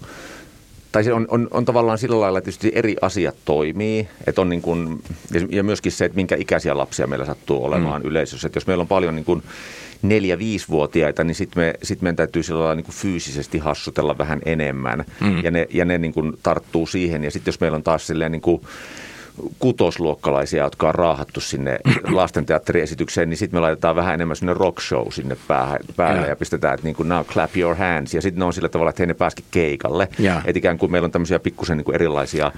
[0.93, 4.49] Tai se on, on, on tavallaan sillä lailla, että tietysti eri asiat toimii, että on
[4.49, 5.03] niin kuin,
[5.51, 8.09] ja myöskin se, että minkä ikäisiä lapsia meillä sattuu olemaan mm.
[8.09, 8.47] yleisössä.
[8.47, 9.43] Että jos meillä on paljon niin kuin
[10.03, 15.05] neljä-viisivuotiaita, niin sitten me, sit meidän täytyy sillä lailla niin kuin fyysisesti hassutella vähän enemmän.
[15.21, 15.45] Mm.
[15.45, 17.25] Ja ne, ja ne niin kuin tarttuu siihen.
[17.25, 18.63] Ja sitten jos meillä on taas silleen niin kuin
[19.59, 21.79] kutosluokkalaisia, jotka on raahattu sinne
[22.19, 26.29] lastenteatteriesitykseen, niin sitten me laitetaan vähän enemmän sinne rock show sinne päälle, päälle ja.
[26.29, 28.15] ja pistetään, että niin kuin now clap your hands.
[28.15, 30.09] Ja sitten ne on sillä tavalla, että he ne pääskin keikalle.
[30.45, 32.53] Että ikään kuin meillä on tämmöisiä pikkusen niin kuin erilaisia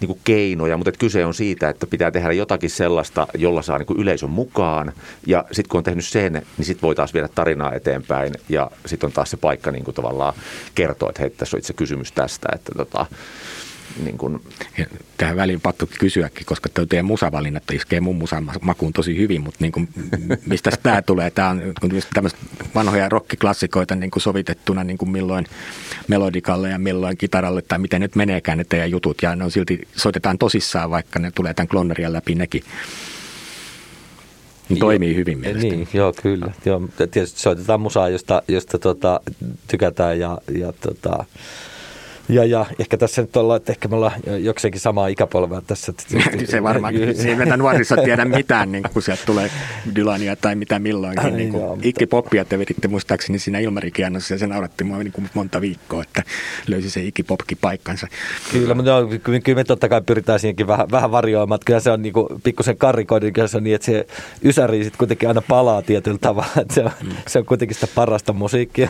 [0.00, 3.86] niin kuin keinoja, mutta kyse on siitä, että pitää tehdä jotakin sellaista, jolla saa niin
[3.86, 4.92] kuin yleisön mukaan.
[5.26, 9.08] Ja sitten kun on tehnyt sen, niin sitten voi taas viedä tarinaa eteenpäin ja sitten
[9.08, 10.34] on taas se paikka niin kuin tavallaan
[10.74, 13.06] kertoa, että hei, tässä on itse kysymys tästä, että tota,
[14.04, 14.40] niin kuin...
[15.16, 19.58] Tähän väliin pakko kysyäkin, koska tuo teidän musavalinnat iskee mun musan makuun tosi hyvin, mutta
[19.60, 19.88] niin kuin,
[20.46, 21.30] mistä tämä tulee?
[21.30, 21.62] Tämä on
[22.14, 22.38] tämmöistä
[22.74, 25.46] vanhoja rockiklassikoita niin kuin sovitettuna niin kuin milloin
[26.08, 29.88] melodikalle ja milloin kitaralle tai miten nyt meneekään ne teidän jutut ja ne on silti
[29.96, 32.62] soitetaan tosissaan, vaikka ne tulee tämän klonnerian läpi nekin.
[34.68, 35.76] Niin toimii hyvin mielestäni.
[35.76, 36.52] Niin, joo, kyllä.
[36.64, 39.20] Joo, tietysti soitetaan musaa, josta, josta tota,
[39.68, 41.24] tykätään ja, ja tota,
[42.28, 45.92] ja, ja ehkä tässä nyt ollaan, että ehkä me ollaan jokseenkin samaa ikäpolvea tässä.
[46.44, 49.50] se varmaan, se ei meitä nuorissa tiedä mitään, niin kun sieltä tulee
[49.94, 51.36] Dylania tai mitä milloinkin.
[51.36, 55.30] niin kuin Ikki Poppia te veditte muistaakseni siinä Ilmarikiannossa ja se nauratti mua niin kuin
[55.34, 56.22] monta viikkoa, että
[56.66, 58.06] löysi se Ikki Popki paikkansa.
[58.52, 61.60] Kyllä, mutta no, kyllä, me totta kai pyritään siihenkin vähän, vähän varjoimaan.
[61.64, 64.06] Kyllä se on niin kuin, pikkusen karikoidin, kyllä se on niin, että se
[64.44, 66.50] ysäri sitten kuitenkin aina palaa tietyllä tavalla.
[66.60, 67.10] Että se, on, mm.
[67.26, 68.88] se on kuitenkin sitä parasta musiikkia,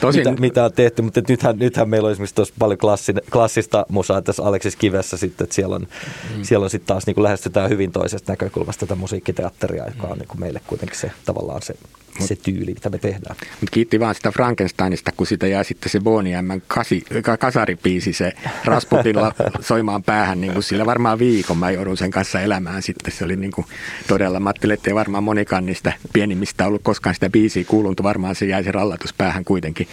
[0.00, 3.86] Tosin, mitä, mitä on tehty, mutta nythän, nythän meillä on esimerkiksi tuossa paljon klassin, klassista
[3.88, 5.86] musaa tässä Aleksis Kivessä sitten, että siellä on,
[6.36, 6.42] mm.
[6.42, 10.28] siellä on sitten taas niin kuin lähestytään hyvin toisesta näkökulmasta tätä musiikkiteatteria, joka on niin
[10.28, 11.74] kuin meille kuitenkin se tavallaan se
[12.18, 13.36] Mut, se tyyli, mitä me tehdään.
[13.60, 16.60] Mut kiitti vaan sitä Frankensteinista, kun sitä jää sitten se Bonnie M.
[16.68, 17.04] Kasi,
[17.38, 18.32] kasaripiisi, se
[18.64, 23.12] Rasputilla soimaan päähän, niin kuin sillä varmaan viikon mä joudun sen kanssa elämään sitten.
[23.12, 23.66] Se oli niin kuin
[24.08, 28.34] todella, mä ajattelin, että ei varmaan monikaan niistä pienimmistä ollut koskaan sitä biisiä kuulunut, varmaan
[28.34, 29.88] se jäi se rallatus päähän kuitenkin.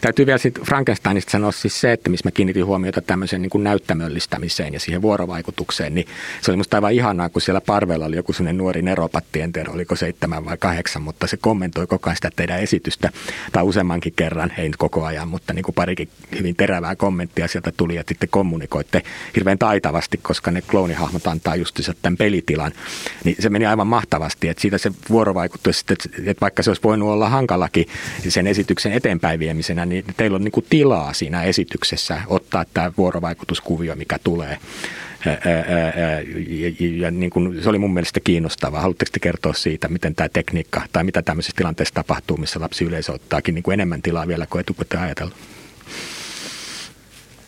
[0.00, 3.64] Täytyy vielä sitten Frankensteinista sanoa siis se, että missä mä kiinnitin huomiota tämmöiseen niin kuin
[3.64, 6.06] näyttämöllistämiseen ja siihen vuorovaikutukseen, niin
[6.40, 9.70] se oli musta aivan ihanaa, kun siellä parvella oli joku sellainen nuori neropatti, en tiedä
[9.70, 13.10] oliko seitsemän vai kahdeksan, mutta se kommentoi koko ajan sitä teidän esitystä,
[13.52, 17.72] tai useammankin kerran, ei nyt koko ajan, mutta niin kuin parikin hyvin terävää kommenttia sieltä
[17.76, 19.02] tuli, ja sitten kommunikoitte
[19.36, 22.72] hirveän taitavasti, koska ne kloonihahmot antaa just tämän pelitilan,
[23.24, 27.28] niin se meni aivan mahtavasti, että siitä se vuorovaikutus, että vaikka se olisi voinut olla
[27.28, 27.86] hankalakin
[28.28, 33.96] sen esityksen eteenpäin viemisenä, niin teillä on niin kuin tilaa siinä esityksessä ottaa tämä vuorovaikutuskuvio,
[33.96, 34.58] mikä tulee.
[35.24, 35.32] Ja,
[36.96, 38.80] ja niin kuin, se oli mun mielestä kiinnostavaa.
[38.80, 43.12] Haluatteko te kertoa siitä, miten tämä tekniikka tai mitä tämmöisessä tilanteessa tapahtuu, missä lapsi yleisö
[43.12, 45.34] ottaakin niin kuin enemmän tilaa vielä kuin etukäteen ajatellut?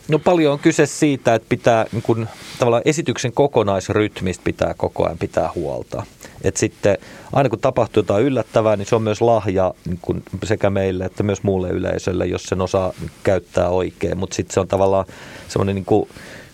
[0.08, 5.18] No paljon on kyse siitä, että pitää niin kun, tavallaan esityksen kokonaisrytmistä pitää koko ajan
[5.18, 6.06] pitää huolta.
[6.44, 6.98] Et sitten
[7.32, 11.22] aina kun tapahtuu jotain yllättävää, niin se on myös lahja niin kun sekä meille että
[11.22, 12.92] myös muulle yleisölle, jos sen osaa
[13.22, 14.18] käyttää oikein.
[14.18, 15.04] Mutta sitten se on tavallaan
[15.48, 16.08] semmoinen niin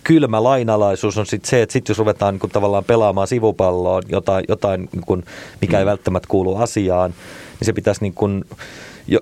[0.09, 4.45] kylmä lainalaisuus on sitten se, että sit jos ruvetaan niin kuin tavallaan pelaamaan sivupalloon jotain,
[4.49, 5.25] jotain niin kuin,
[5.61, 5.89] mikä ei mm.
[5.89, 7.11] välttämättä kuulu asiaan,
[7.61, 8.45] niin se pitäisi niin kuin,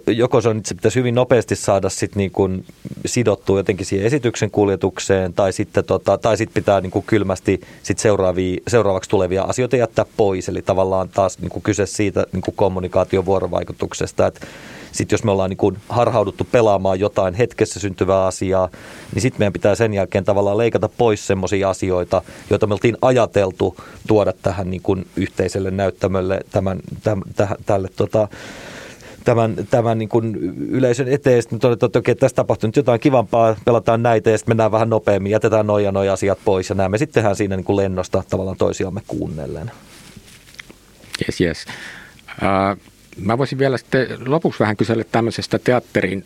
[0.07, 2.64] joko se, on, se pitäisi hyvin nopeasti saada sit niin kuin
[3.07, 7.99] sidottua jotenkin siihen esityksen kuljetukseen, tai sitten, tota, tai sitten pitää niin kuin kylmästi sit
[7.99, 10.49] seuraavia, seuraavaksi tulevia asioita jättää pois.
[10.49, 14.47] Eli tavallaan taas niin kuin kyse siitä niin kuin kommunikaation vuorovaikutuksesta, että
[14.97, 18.68] sitten jos me ollaan niin kuin harhauduttu pelaamaan jotain hetkessä syntyvää asiaa,
[19.14, 23.76] niin sitten meidän pitää sen jälkeen tavallaan leikata pois semmoisia asioita, joita me oltiin ajateltu
[24.07, 28.28] tuoda tähän niin kuin yhteiselle näyttämölle tämän, tämän, täh, tälle tota,
[29.24, 30.34] tämän, tämän niin kuin
[30.70, 31.42] yleisön eteen.
[31.42, 34.90] Sitten todetaan, että okei, tässä tapahtuu nyt jotain kivampaa, pelataan näitä ja sitten mennään vähän
[34.90, 39.01] nopeammin, jätetään noja noja asiat pois ja näemme sittenhän siinä niin kuin lennosta tavallaan toisiamme
[39.07, 39.70] kuunnellen.
[41.28, 41.64] Yes, yes.
[42.42, 46.25] Uh, mä voisin vielä sitten lopuksi vähän kysellä tämmöisestä teatterin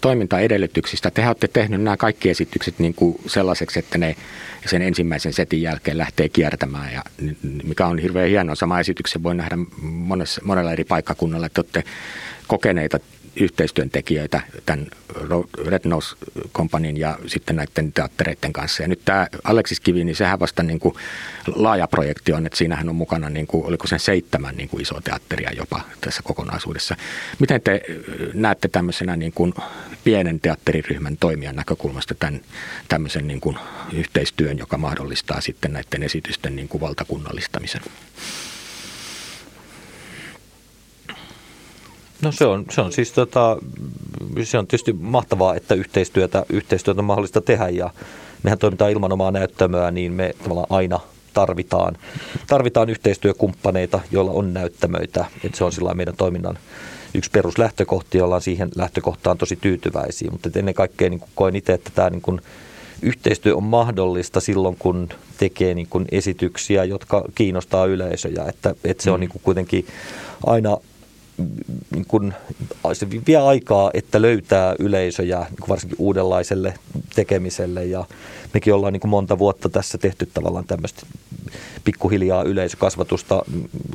[0.00, 1.10] toimintaedellytyksistä.
[1.10, 4.16] Te olette tehnyt nämä kaikki esitykset niin kuin sellaiseksi, että ne
[4.66, 7.02] sen ensimmäisen setin jälkeen lähtee kiertämään, ja
[7.64, 8.54] mikä on hirveän hienoa.
[8.54, 11.84] Sama esityksen voi nähdä monessa, monella eri paikkakunnalla, että olette
[12.46, 13.00] kokeneita
[13.36, 14.86] yhteistyöntekijöitä tämän
[15.66, 16.16] Red Nose
[16.54, 18.82] Companyn ja sitten näiden teattereiden kanssa.
[18.82, 20.94] Ja nyt tämä Aleksis Kivi, niin sehän vasta niin kuin
[21.54, 25.00] laaja projekti on, että siinähän on mukana, niin kuin, oliko sen seitsemän niin kuin iso
[25.00, 26.96] teatteria jopa tässä kokonaisuudessa.
[27.38, 27.82] Miten te
[28.34, 29.54] näette tämmöisenä niin kuin
[30.04, 32.40] pienen teatteriryhmän toimijan näkökulmasta tämän
[32.88, 33.56] tämmöisen niin kuin
[33.92, 37.82] yhteistyön, joka mahdollistaa sitten näiden esitysten niin kuin valtakunnallistamisen?
[42.24, 43.56] No se on, se on siis tota,
[44.42, 47.90] se on tietysti mahtavaa, että yhteistyötä, yhteistyötä on mahdollista tehdä ja
[48.42, 51.00] mehän toimitaan ilman omaa näyttämöä, niin me tavallaan aina
[51.34, 51.96] tarvitaan,
[52.46, 55.24] tarvitaan yhteistyökumppaneita, joilla on näyttämöitä.
[55.44, 56.58] että se on sillä meidän toiminnan
[57.14, 60.30] yksi peruslähtökohti, jolla on siihen lähtökohtaan tosi tyytyväisiä.
[60.30, 62.40] Mutta ennen kaikkea niin koen itse, että tämä niin kuin
[63.02, 65.08] yhteistyö on mahdollista silloin, kun
[65.38, 68.44] tekee niin kuin esityksiä, jotka kiinnostaa yleisöjä.
[68.48, 69.20] Että, että se on mm.
[69.20, 69.86] niin kuin kuitenkin
[70.46, 70.76] aina
[71.90, 72.34] niin kun,
[72.92, 76.74] se vie aikaa, että löytää yleisöjä niin varsinkin uudenlaiselle
[77.14, 77.84] tekemiselle.
[77.84, 78.04] Ja
[78.54, 81.06] mekin ollaan niin monta vuotta tässä tehty tavallaan tämmöistä
[81.84, 83.42] pikkuhiljaa yleisökasvatusta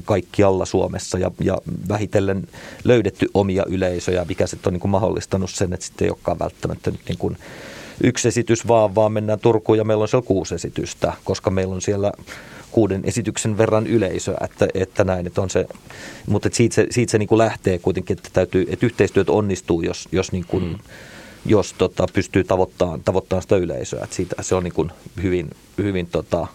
[0.06, 1.18] kaikkialla Suomessa.
[1.18, 1.58] Ja, ja
[1.90, 2.48] vähitellen
[2.84, 7.02] löydetty omia yleisöjä, mikä sitten on niin mahdollistanut sen, että sitten ei olekaan välttämättä nyt
[7.08, 7.38] niin kuin
[8.04, 9.78] yksi esitys vaan, vaan mennään Turkuun.
[9.78, 12.12] Ja meillä on siellä kuusi esitystä, koska meillä on siellä
[12.72, 15.68] kuuden esityksen verran yleisöä, että, että näin, että on se,
[16.28, 19.82] mutta että siitä se, siitä se niin kuin lähtee kuitenkin, että, täytyy, että yhteistyöt onnistuu,
[19.82, 20.78] jos, jos, niin kuin, mm.
[21.46, 24.92] jos tota, pystyy tavoittamaan, tavoittamaan sitä yleisöä, että siitä, se on niin kuin
[25.24, 26.48] hyvin, hyvin tota,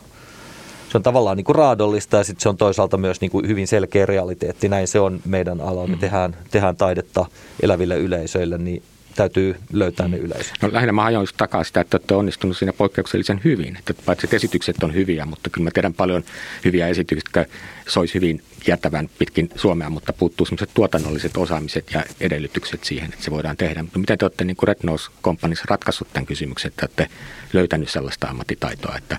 [0.94, 3.66] se on tavallaan niin kuin raadollista ja sitten se on toisaalta myös niin kuin hyvin
[3.66, 4.68] selkeä realiteetti.
[4.68, 5.86] Näin se on meidän alalla.
[5.86, 6.00] Me mm.
[6.00, 7.26] tehdään, tehdään taidetta
[7.62, 8.82] eläville yleisöille, niin
[9.14, 10.52] täytyy löytää ne yleisö.
[10.62, 13.76] No lähinnä mä hajoin takaa sitä, että olette onnistunut siinä poikkeuksellisen hyvin.
[13.76, 16.24] Että paitsi että esitykset on hyviä, mutta kyllä mä tiedän paljon
[16.64, 17.56] hyviä esityksiä, jotka
[17.88, 23.30] sois hyvin kiertävän pitkin Suomea, mutta puuttuu sellaiset tuotannolliset osaamiset ja edellytykset siihen, että se
[23.30, 23.82] voidaan tehdä.
[23.82, 27.08] Mutta miten te olette niin Red Nose Companyssa ratkaissut tämän kysymyksen, että olette
[27.52, 29.18] löytänyt sellaista ammattitaitoa, että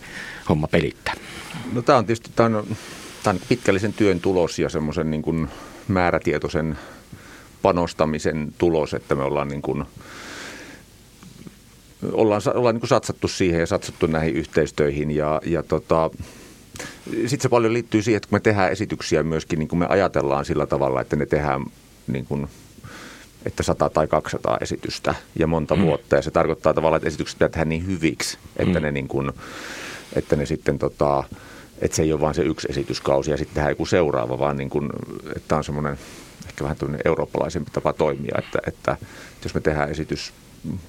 [0.49, 1.13] homma pelittää?
[1.73, 2.77] No tämä on tietysti tämä on,
[3.23, 5.47] tämä on pitkällisen työn tulos ja semmoisen niin kuin
[5.87, 6.77] määrätietoisen
[7.61, 9.85] panostamisen tulos, että me ollaan niin kuin,
[12.11, 16.09] ollaan, ollaan niin kuin satsattu siihen ja satsattu näihin yhteistöihin ja, ja tota,
[17.11, 20.45] sitten se paljon liittyy siihen, että kun me tehdään esityksiä myöskin, niin kuin me ajatellaan
[20.45, 21.65] sillä tavalla, että ne tehdään
[22.07, 22.47] niin kuin,
[23.45, 25.81] että 100 tai 200 esitystä ja monta mm.
[25.81, 26.15] vuotta.
[26.15, 28.83] Ja se tarkoittaa tavallaan, että esitykset pitää tehdä niin hyviksi, että mm.
[28.83, 29.31] ne, niin kuin,
[30.15, 31.23] että ne sitten tota,
[31.81, 34.69] että se ei ole vain se yksi esityskausi ja sitten tehdään joku seuraava, vaan niin
[34.69, 34.89] kuin,
[35.35, 35.97] että on semmoinen
[36.47, 38.97] ehkä vähän eurooppalaisempi tapa toimia, että, että
[39.43, 40.33] jos me tehdään esitys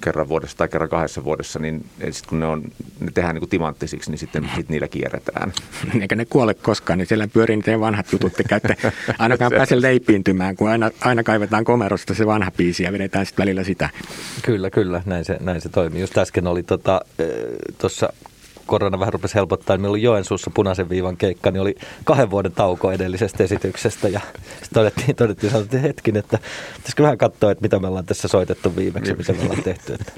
[0.01, 2.63] kerran vuodessa tai kerran kahdessa vuodessa, niin sitten kun ne, on,
[2.99, 5.53] ne tehdään niin kuin timanttisiksi, niin sitten sit niillä kierretään.
[6.01, 8.75] Eikä ne kuole koskaan, niin siellä pyörii niitä vanhat jutut, te käytte
[9.19, 13.63] ainakaan pääse leipiintymään, kun aina, aina kaivetaan komerosta se vanha biisi ja vedetään sitten välillä
[13.63, 13.89] sitä.
[14.41, 16.01] Kyllä, kyllä, näin se, näin se toimii.
[16.01, 17.01] Just äsken oli tota,
[17.77, 18.13] tuossa
[18.67, 22.51] korona vähän rupesi helpottaa, niin meillä oli Joensuussa punaisen viivan keikka, niin oli kahden vuoden
[22.51, 26.39] tauko edellisestä esityksestä ja sitten todettiin, todettiin että hetkin, että
[26.75, 29.93] pitäisikö vähän katsoa, että mitä me ollaan tässä soitettu viimeksi, mitä me ollaan tehty.
[29.93, 30.11] Että.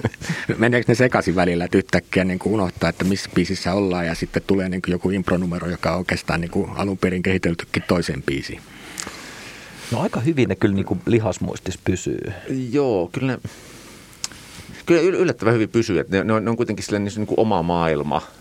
[0.58, 4.44] Meneekö ne sekaisin välillä, että yhtäkkiä niin kuin unohtaa, että missä biisissä ollaan ja sitten
[4.48, 8.62] tulee niin kuin joku impronumero, joka on oikeastaan niin kuin alun perin kehiteltykin toiseen biisiin?
[9.92, 12.34] No aika hyvin ne kyllä niin kuin lihasmuistis pysyy.
[12.72, 13.40] Joo, kyllä ne,
[14.86, 16.00] kyllä yllättävän hyvin pysyy.
[16.00, 18.22] Että ne, ne, on, ne on kuitenkin sille niin, niin kuin oma maailma–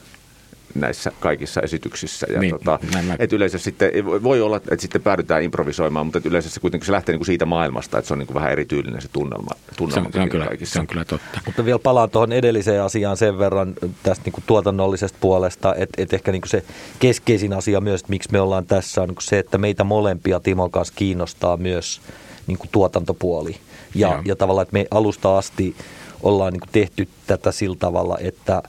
[0.74, 2.26] näissä kaikissa esityksissä.
[2.32, 3.90] Ja Niin, tota, näin mä- et yleensä sitten,
[4.22, 7.26] voi olla, että sitten päädytään improvisoimaan, mutta et yleensä se kuitenkin se lähtee niin kuin
[7.26, 9.50] siitä maailmasta, että se on niin kuin vähän erityylinen se tunnelma.
[9.54, 10.72] Se tunnelma on, se, on kyllä, kaikissa.
[10.72, 11.40] se on kyllä totta.
[11.46, 16.16] Mutta vielä palaan tuohon edelliseen asiaan sen verran tästä niin kuin tuotannollisesta puolesta, että, että
[16.16, 16.64] ehkä niin kuin se
[16.98, 20.40] keskeisin asia myös, että miksi me ollaan tässä, on niin kuin se, että meitä molempia
[20.40, 22.00] Timon kanssa kiinnostaa myös
[22.46, 23.56] niin kuin tuotantopuoli.
[23.94, 24.22] Ja, Joo.
[24.24, 25.76] ja tavallaan, että me alusta asti
[26.22, 28.62] ollaan niin kuin tehty tätä sillä tavalla, että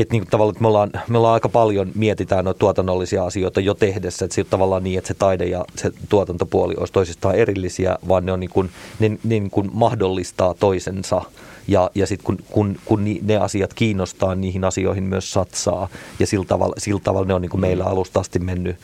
[0.00, 3.60] että niin kuin tavallaan, että me ollaan, me ollaan aika paljon mietitään noita tuotannollisia asioita
[3.60, 7.98] jo tehdessä, että se tavallaan niin, että se taide ja se tuotantopuoli olisi toisistaan erillisiä,
[8.08, 11.22] vaan ne, on niin kuin, ne, ne niin kuin mahdollistaa toisensa.
[11.68, 15.88] Ja, ja sitten kun, kun, kun ne asiat kiinnostaa, niihin asioihin myös satsaa.
[16.18, 18.76] Ja sillä tavalla, sillä tavalla ne on niin kuin meillä alusta asti mennyt,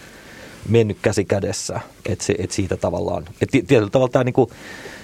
[0.68, 4.50] mennyt käsi kädessä, että se, et siitä tavallaan, että tietyllä tavalla tämä niinku,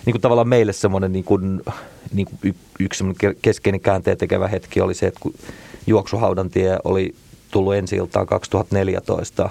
[0.07, 1.37] niinku tavallaan meille semmoinen niinku,
[2.13, 5.35] niinku y, yksi semmoinen ke- keskeinen käänteen tekevä hetki oli se, että kun
[5.87, 7.15] Juoksuhaudan tie oli
[7.51, 9.51] tullut ensi iltaan 2014,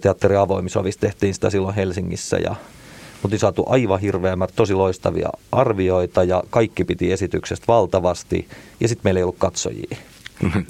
[0.00, 2.54] teatteri avoimisovissa tehtiin sitä silloin Helsingissä ja
[3.24, 8.48] oltiin saatu aivan hirveämät, tosi loistavia arvioita ja kaikki piti esityksestä valtavasti
[8.80, 9.96] ja sitten meillä ei ollut katsojia.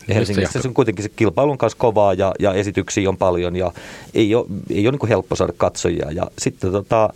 [0.08, 3.72] Ja Helsingissä se on kuitenkin se kilpailun kanssa kovaa ja, ja esityksiä on paljon ja
[4.14, 6.10] ei ole, ei ole niin kuin helppo saada katsojia.
[6.10, 7.10] Ja sitten, tota,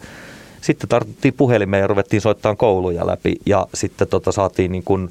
[0.60, 5.10] sitten tartuttiin puhelimeen ja ruvettiin soittamaan kouluja läpi ja sitten tota, saatiin niin kuin.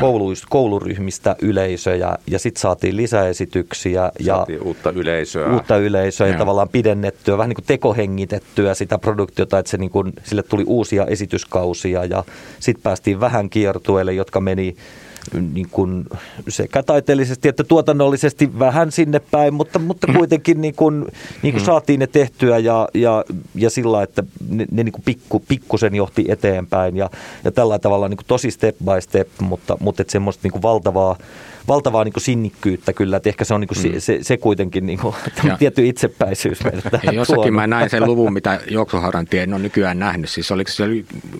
[0.00, 5.52] Kouluista, koulurryhmistä yleisöjä ja sitten saatiin lisäesityksiä ja Saatiin uutta yleisöä.
[5.54, 6.38] uutta yleisöä ja Joo.
[6.38, 11.06] tavallaan pidennettyä, vähän niin kuin tekohengitettyä sitä produktiota, että se niin kuin, sille tuli uusia
[11.06, 12.24] esityskausia ja
[12.60, 14.76] sitten päästiin vähän kiertueelle, jotka meni
[15.34, 16.04] niin kuin
[16.48, 21.06] sekä taiteellisesti että tuotannollisesti vähän sinne päin, mutta, mutta kuitenkin niin kuin,
[21.42, 23.24] niin kuin saatiin ne tehtyä ja, ja,
[23.54, 27.10] ja sillä, että ne, ne niin kuin pikku, pikkusen johti eteenpäin ja,
[27.44, 30.62] ja tällä tavalla niin kuin tosi step by step, mutta, mutta että semmoista niin kuin
[30.62, 31.16] valtavaa,
[31.68, 34.86] valtavaa niin kuin sinnikkyyttä kyllä, että ehkä se on niin kuin se, se, se kuitenkin
[34.90, 35.14] niin kuin,
[35.58, 37.54] tietty itsepäisyys meille Ja jossakin tuonut.
[37.54, 40.30] mä näin sen luvun, mitä juoksuhaudan tie en ole nykyään nähnyt.
[40.30, 40.84] Siis oliko se,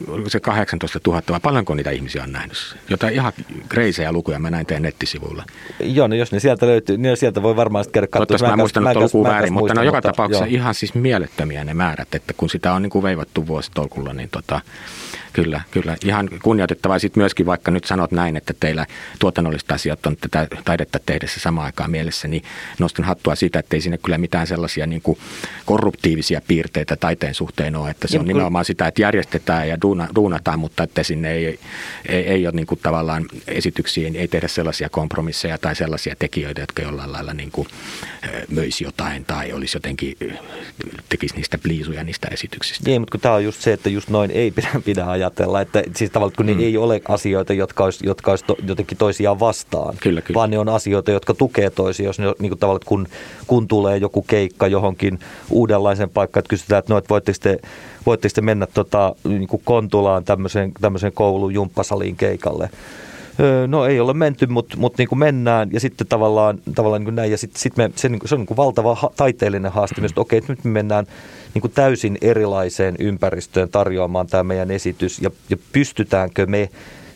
[0.09, 2.77] oliko se 18 000 vai paljonko niitä ihmisiä on nähnyt?
[2.89, 3.33] Jotain ihan
[3.69, 5.45] kreisejä lukuja mä näin teidän nettisivuilla.
[5.81, 8.27] Joo, no jos ne sieltä löytyy, niin sieltä voi varmaan sitten käydä katsomaan.
[8.27, 10.55] Toivottavasti mä en muistanut tuon lukua väärin, mutta ne on joka tapauksessa joo.
[10.55, 14.61] ihan siis mielettömiä ne määrät, että kun sitä on niin kuin veivattu vuositolkulla, niin tota,
[15.37, 16.99] kyllä, kyllä ihan kunnioitettavaa.
[16.99, 18.87] Sitten myöskin vaikka nyt sanot näin, että teillä
[19.19, 22.43] tuotannolliset asiat on tätä taidetta tehdessä samaan aikaan mielessä, niin
[22.79, 25.19] nostan hattua siitä, että ei sinne kyllä mitään sellaisia niin kuin
[25.67, 30.59] korruptiivisia piirteitä taiteen suhteen ole, että se on nimenomaan sitä, että järjestetään ja duuna, duunataan,
[30.59, 31.59] mutta että sinne ei,
[32.09, 36.83] ei, ei ole niin kuin tavallaan esityksiin, ei tehdä sellaisia kompromisseja tai sellaisia tekijöitä, jotka
[36.83, 37.69] jollain lailla niin kuin
[38.51, 40.17] möisi jotain tai olisi jotenkin,
[41.09, 42.91] tekisi niistä pliisuja niistä esityksistä.
[42.91, 45.83] Ei, mutta kun tämä on just se, että just noin ei pidä, pidä ajatella, että
[45.97, 46.57] siis tavallaan kun mm.
[46.57, 50.39] ne ei ole asioita, jotka olisi, jotka olisi to, jotenkin toisiaan vastaan, Kyllä, kyllä.
[50.39, 53.09] vaan ne on asioita, jotka tukee toisiaan, jos ne niin kuin tavallaan, kun,
[53.47, 55.19] kun tulee joku keikka johonkin
[55.51, 57.59] uudenlaisen paikkaan, että kysytään, että no, että voitteko te,
[58.07, 62.71] voitteko te mennä tota, niin kuin Kontulaan tämmöiseen, tämmöiseen koulun jumppasaliin keikalle,
[63.67, 67.15] No ei ole menty, mutta mut niin kuin mennään ja sitten tavallaan, tavallaan niin kuin
[67.15, 67.31] näin.
[67.31, 70.01] Ja sitten sit me, se, niin kuin- se on niin kuin valtava ha- taiteellinen haaste
[70.01, 71.07] myös, että okei, nyt me mennään
[71.55, 76.69] niin kuin täysin erilaiseen ympäristöön tarjoamaan tämä meidän esitys ja, ja pystytäänkö me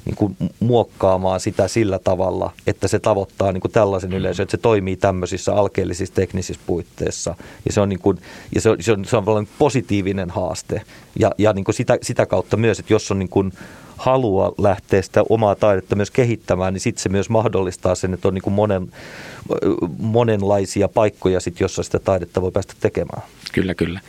[0.05, 4.63] niin kuin muokkaamaan sitä sillä tavalla, että se tavoittaa niin kuin tällaisen yleisön, että se
[4.63, 7.35] toimii tämmöisissä alkeellisissa teknisissä puitteissa.
[7.67, 8.19] Ja se on, niin kuin,
[8.55, 10.83] ja se on, se on, se on positiivinen haaste.
[11.19, 13.53] Ja, ja niin kuin sitä, sitä kautta myös, että jos on niin kuin
[14.01, 18.35] halua lähteä sitä omaa taidetta myös kehittämään, niin sitten se myös mahdollistaa sen, että on
[18.35, 18.93] niin kuin monen,
[19.99, 23.23] monenlaisia paikkoja, sit, jossa sitä taidetta voi päästä tekemään.
[23.53, 24.01] Kyllä, kyllä.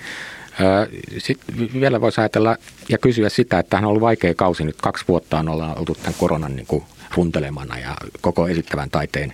[1.18, 2.58] Sitten vielä voisi ajatella
[2.90, 4.64] ja kysyä sitä, että tämähän on ollut vaikea kausi.
[4.64, 6.84] Nyt kaksi vuotta on oltu tämän koronan niin kuin
[7.16, 9.34] runtelemana ja koko esittävän taiteen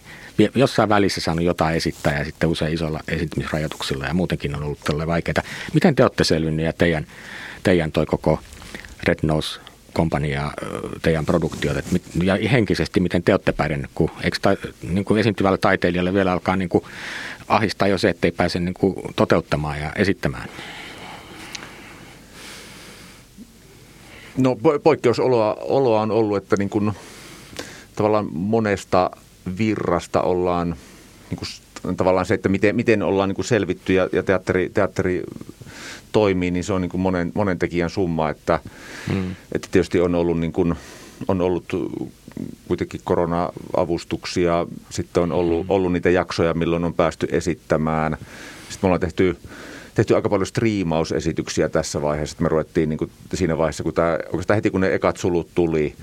[0.55, 5.07] jossain välissä saanut jotain esittää ja sitten usein isolla esittämisrajoituksilla ja muutenkin on ollut tälle
[5.07, 5.43] vaikeaa.
[5.73, 7.07] Miten te olette selvinneet ja teidän,
[7.63, 8.39] teidän toi koko
[9.03, 9.59] Red Nose
[9.97, 10.51] kompania ja
[11.01, 15.19] teidän produktiot, että mit, ja henkisesti miten te olette pärjännyt, kun eikö ta, niin kuin
[15.19, 16.83] esiintyvällä taiteilijalle vielä alkaa niin kuin
[17.47, 20.49] ahistaa jo se, ettei pääse niin kuin toteuttamaan ja esittämään?
[24.37, 26.91] No po- poikkeusoloa oloa on ollut, että niin kuin,
[27.95, 29.11] tavallaan monesta
[29.57, 30.75] virrasta ollaan
[31.29, 35.23] niin kuin, tavallaan se, että miten, miten ollaan niin kuin selvitty ja, ja teatteri, teatteri
[36.11, 38.59] toimii, niin se on niin kuin monen, monen tekijän summa, että,
[39.13, 39.35] mm.
[39.51, 40.75] että tietysti on ollut, niin kuin,
[41.27, 41.65] on ollut
[42.67, 48.17] kuitenkin korona-avustuksia, sitten on ollut, ollut niitä jaksoja, milloin on päästy esittämään.
[48.69, 49.37] Sitten me ollaan tehty
[49.97, 52.37] tehty aika paljon striimausesityksiä tässä vaiheessa.
[52.39, 55.93] Me ruvettiin niin kuin siinä vaiheessa, kun tämä, oikeastaan heti kun ne ekat sulut tuli,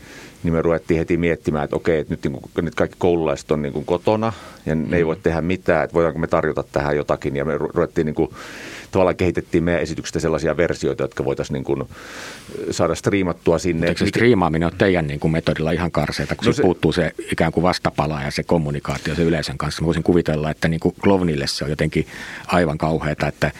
[0.42, 3.62] niin me ruvettiin heti miettimään, että okei, että nyt, niin kuin, nyt kaikki koululaiset on
[3.62, 4.32] niin kuin kotona
[4.66, 7.36] ja ne ei voi tehdä mitään, että voidaanko me tarjota tähän jotakin.
[7.36, 8.30] Ja me ruvettiin niin kuin,
[8.94, 11.82] tavallaan kehitettiin meidän esityksestä sellaisia versioita, jotka voitaisiin niin kuin
[12.70, 13.86] saada striimattua sinne.
[13.86, 17.12] Eikö se striimaaminen ole teidän niin kuin metodilla ihan karseita, kun no se, puuttuu se
[17.32, 19.82] ikään kuin vastapala ja se kommunikaatio se yleisön kanssa.
[19.82, 22.06] Mä voisin kuvitella, että niin kuin Klovnille se on jotenkin
[22.46, 23.50] aivan kauheata, että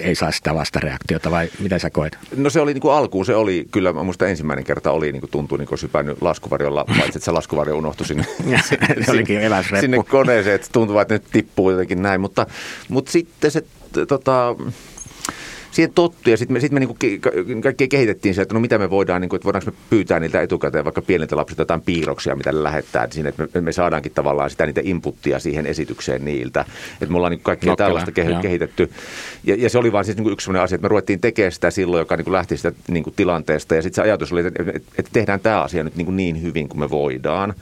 [0.00, 2.18] ei saa sitä vastareaktiota vai mitä sä koet?
[2.36, 5.30] No se oli niin kuin alkuun, se oli kyllä, minusta ensimmäinen kerta oli niin kuin
[5.30, 8.26] tuntui niin kuin sypännyt laskuvarjolla, paitsi että se laskuvarjo unohtui sinne,
[9.04, 9.40] se olikin
[9.80, 12.46] sinne koneeseen, että tuntuu, että nyt tippuu jotenkin näin, mutta,
[12.88, 13.64] mutta sitten se
[14.08, 14.56] tota,
[15.76, 16.96] siihen tottu ja sitten me, sit me niinku
[17.62, 20.84] kaikki kehitettiin se, että no mitä me voidaan, niinku, että voidaanko me pyytää niiltä etukäteen
[20.84, 24.66] vaikka pieniltä lapsilta jotain piirroksia, mitä ne lähettää sinne, että me, me saadaankin tavallaan sitä
[24.66, 26.64] niitä inputtia siihen esitykseen niiltä.
[26.92, 28.90] Että me ollaan niinku kaikkea Nokkela, tällaista ke- kehitetty.
[29.44, 31.70] Ja, ja, se oli vaan siis niinku yksi sellainen asia, että me ruvettiin tekemään sitä
[31.70, 34.62] silloin, joka niinku lähti sitä niinku tilanteesta ja sitten se ajatus oli, että,
[34.98, 37.54] että tehdään tämä asia nyt niinku niin hyvin kuin me voidaan.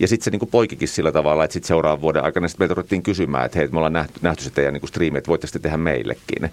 [0.00, 2.74] Ja sitten se niin kuin poikikin sillä tavalla, että sitten seuraavan vuoden aikana sitten meiltä
[2.74, 5.62] ruvettiin kysymään, että hei, me ollaan nähty, nähty se teidän niin striimi, että voitte sitten
[5.62, 6.50] tehdä meillekin.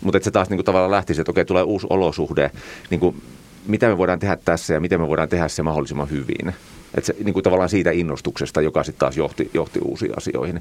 [0.00, 2.50] Mutta se taas niin kuin tavallaan lähti että okei, tulee uusi olosuhde,
[2.90, 3.22] niin kuin,
[3.66, 6.54] mitä me voidaan tehdä tässä ja miten me voidaan tehdä se mahdollisimman hyvin.
[6.94, 10.60] Että se niin kuin tavallaan siitä innostuksesta, joka sitten taas johti, johti uusiin asioihin.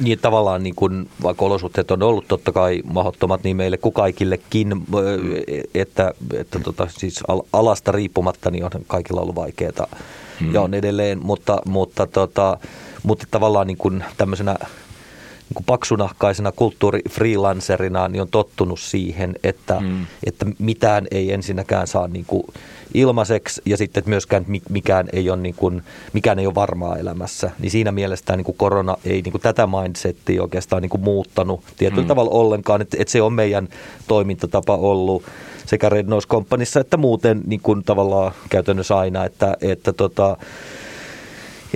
[0.00, 4.72] Niin tavallaan niin kun, vaikka olosuhteet on ollut totta kai mahdottomat niin meille kuin kaikillekin,
[5.74, 9.86] että, että tota, siis alasta riippumatta niin on kaikilla ollut vaikeaa
[10.40, 10.54] mm.
[10.54, 12.58] ja on edelleen, mutta, mutta, tota,
[13.02, 14.56] mutta tavallaan niin kuin tämmöisenä
[15.54, 20.06] niin paksunahkaisena kulttuurifreelancerina niin on tottunut siihen, että, mm.
[20.26, 22.42] että mitään ei ensinnäkään saa niin kuin
[22.94, 25.82] ilmaiseksi ja sitten että myöskään mikään ei ole, niin kuin,
[26.12, 27.50] mikään ei ole varmaa elämässä.
[27.58, 31.60] Niin siinä mielessä niin kuin korona ei niin kuin tätä mindsettiä oikeastaan niin kuin muuttanut
[31.78, 32.08] tietyllä mm.
[32.08, 33.68] tavalla ollenkaan, että, että se on meidän
[34.08, 35.22] toimintatapa ollut
[35.66, 40.36] sekä Red Nose Companyssa että muuten niin kuin tavallaan käytännössä aina, että, että tota,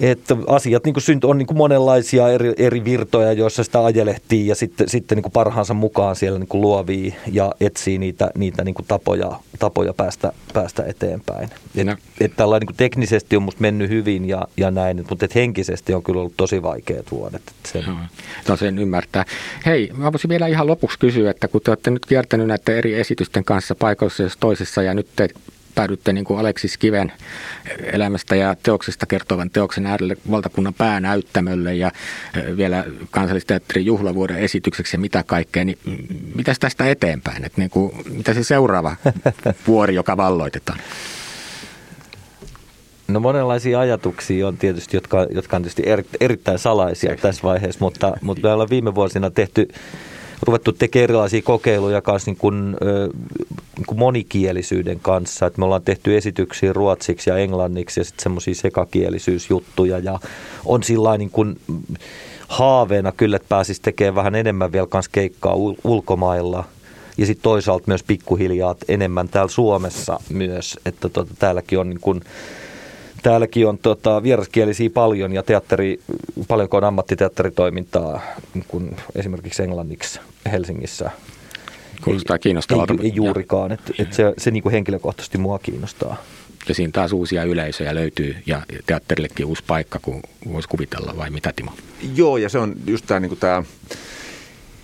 [0.01, 4.55] että asiat niin kuin on niin kuin monenlaisia eri, eri virtoja, joissa sitä ajelehtii ja
[4.55, 8.74] sitten, sitten niin kuin parhaansa mukaan siellä niin kuin luovii ja etsii niitä, niitä niin
[8.74, 11.51] kuin tapoja, tapoja päästä, päästä eteenpäin.
[11.76, 11.97] Et, no.
[12.20, 15.95] et tällainen niin kuin teknisesti on musta mennyt hyvin ja, ja näin, mutta et henkisesti
[15.95, 17.43] on kyllä ollut tosi vaikeat vuodet.
[17.72, 17.84] Sen...
[18.49, 19.24] No sen ymmärtää.
[19.66, 22.95] Hei, mä voisin vielä ihan lopuksi kysyä, että kun te olette nyt kiertänyt näiden eri
[22.95, 25.28] esitysten kanssa paikoissa jos toisessa ja nyt te
[25.74, 27.12] päädytte niin kuin Aleksis Kiven
[27.92, 31.92] elämästä ja teoksesta kertovan teoksen äärelle valtakunnan päänäyttämölle ja
[32.56, 35.78] vielä kansallisteatterin juhlavuoden esitykseksi ja mitä kaikkea, niin
[36.34, 37.44] mitäs tästä eteenpäin?
[37.44, 38.96] Että niin kuin, mitä se seuraava
[39.66, 40.80] vuori, joka valloitetaan?
[43.08, 48.12] No monenlaisia ajatuksia on tietysti, jotka, jotka on tietysti eri, erittäin salaisia tässä vaiheessa, mutta,
[48.20, 49.68] mutta me ollaan viime vuosina tehty
[50.43, 52.76] ruvettu tekemään erilaisia kokeiluja kanssa niin kuin,
[53.76, 55.47] niin kuin monikielisyyden kanssa.
[55.47, 60.18] Et me ollaan tehty esityksiä ruotsiksi ja englanniksi ja sitten semmoisia sekakielisyysjuttuja ja
[60.64, 61.61] on sillä niin kuin
[62.49, 66.64] haaveena kyllä, että pääsisi tekemään vähän enemmän vielä kanssa keikkaa ulkomailla
[67.18, 72.20] ja sitten toisaalta myös pikkuhiljaa enemmän täällä Suomessa myös, että tota, täälläkin on niin kuin
[73.22, 76.00] Täälläkin on tota, vieraskielisiä paljon ja teatteri,
[76.48, 78.20] paljonko on ammattiteatteritoimintaa
[78.54, 80.20] niin kuin esimerkiksi englanniksi
[80.52, 81.10] Helsingissä.
[82.04, 82.94] Kuulostaa kiinnostavalta.
[83.00, 86.16] Ei, ei juurikaan, että et se, se niin kuin henkilökohtaisesti mua kiinnostaa.
[86.68, 91.52] Ja siinä taas uusia yleisöjä löytyy ja teatterillekin uusi paikka, kun voisi kuvitella vai mitä
[91.56, 91.72] Timo?
[92.14, 93.62] Joo ja se on just tämä, niin tämä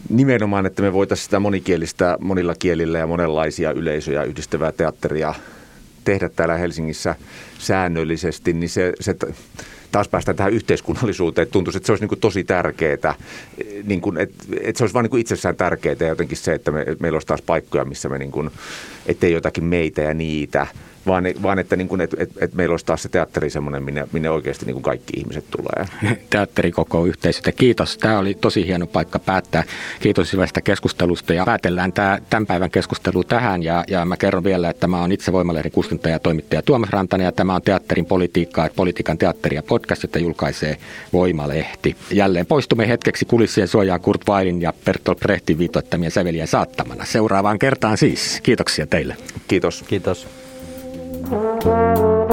[0.08, 5.34] nimenomaan, että me voitaisiin sitä monikielistä monilla kielillä ja monenlaisia yleisöjä yhdistävää teatteria
[6.06, 7.14] tehdä täällä Helsingissä
[7.58, 9.14] säännöllisesti, niin se, se
[9.92, 13.14] taas päästään tähän yhteiskunnallisuuteen, että tuntuisi, että se olisi niin kuin tosi tärkeää,
[13.84, 16.84] niin kuin, että, että se olisi vain niin itsessään tärkeää ja jotenkin se, että, me,
[17.00, 18.50] meillä olisi taas paikkoja, missä me niin kuin,
[19.06, 20.66] ettei jotakin meitä ja niitä,
[21.06, 24.08] vaan, vaan että, niin kuin, että, että, että meillä olisi taas se teatteri semmoinen, minne,
[24.12, 25.86] minne oikeasti niin kuin kaikki ihmiset tulee.
[26.30, 27.52] Teatteri koko yhteisötä.
[27.52, 27.98] Kiitos.
[27.98, 29.64] Tämä oli tosi hieno paikka päättää.
[30.00, 34.70] Kiitos hyvästä keskustelusta ja päätellään tämä, tämän päivän keskustelu tähän ja, ja mä kerron vielä,
[34.70, 38.68] että mä oon itse Voimalehden kustantaja ja toimittaja Tuomas Rantanen ja tämä on teatterin politiikkaa,
[38.76, 40.76] politiikan teatteria podcast, jota julkaisee
[41.12, 41.96] Voimalehti.
[42.10, 47.04] Jälleen poistumme hetkeksi kulissien suojaan Kurt Weilin ja Bertolt Brechtin viitoittamien sävelien saattamana.
[47.04, 48.40] Seuraavaan kertaan siis.
[48.42, 49.16] Kiitoksia teille.
[49.48, 49.84] Kiitos.
[49.88, 50.45] Kiitos.
[51.28, 52.26] Thank you.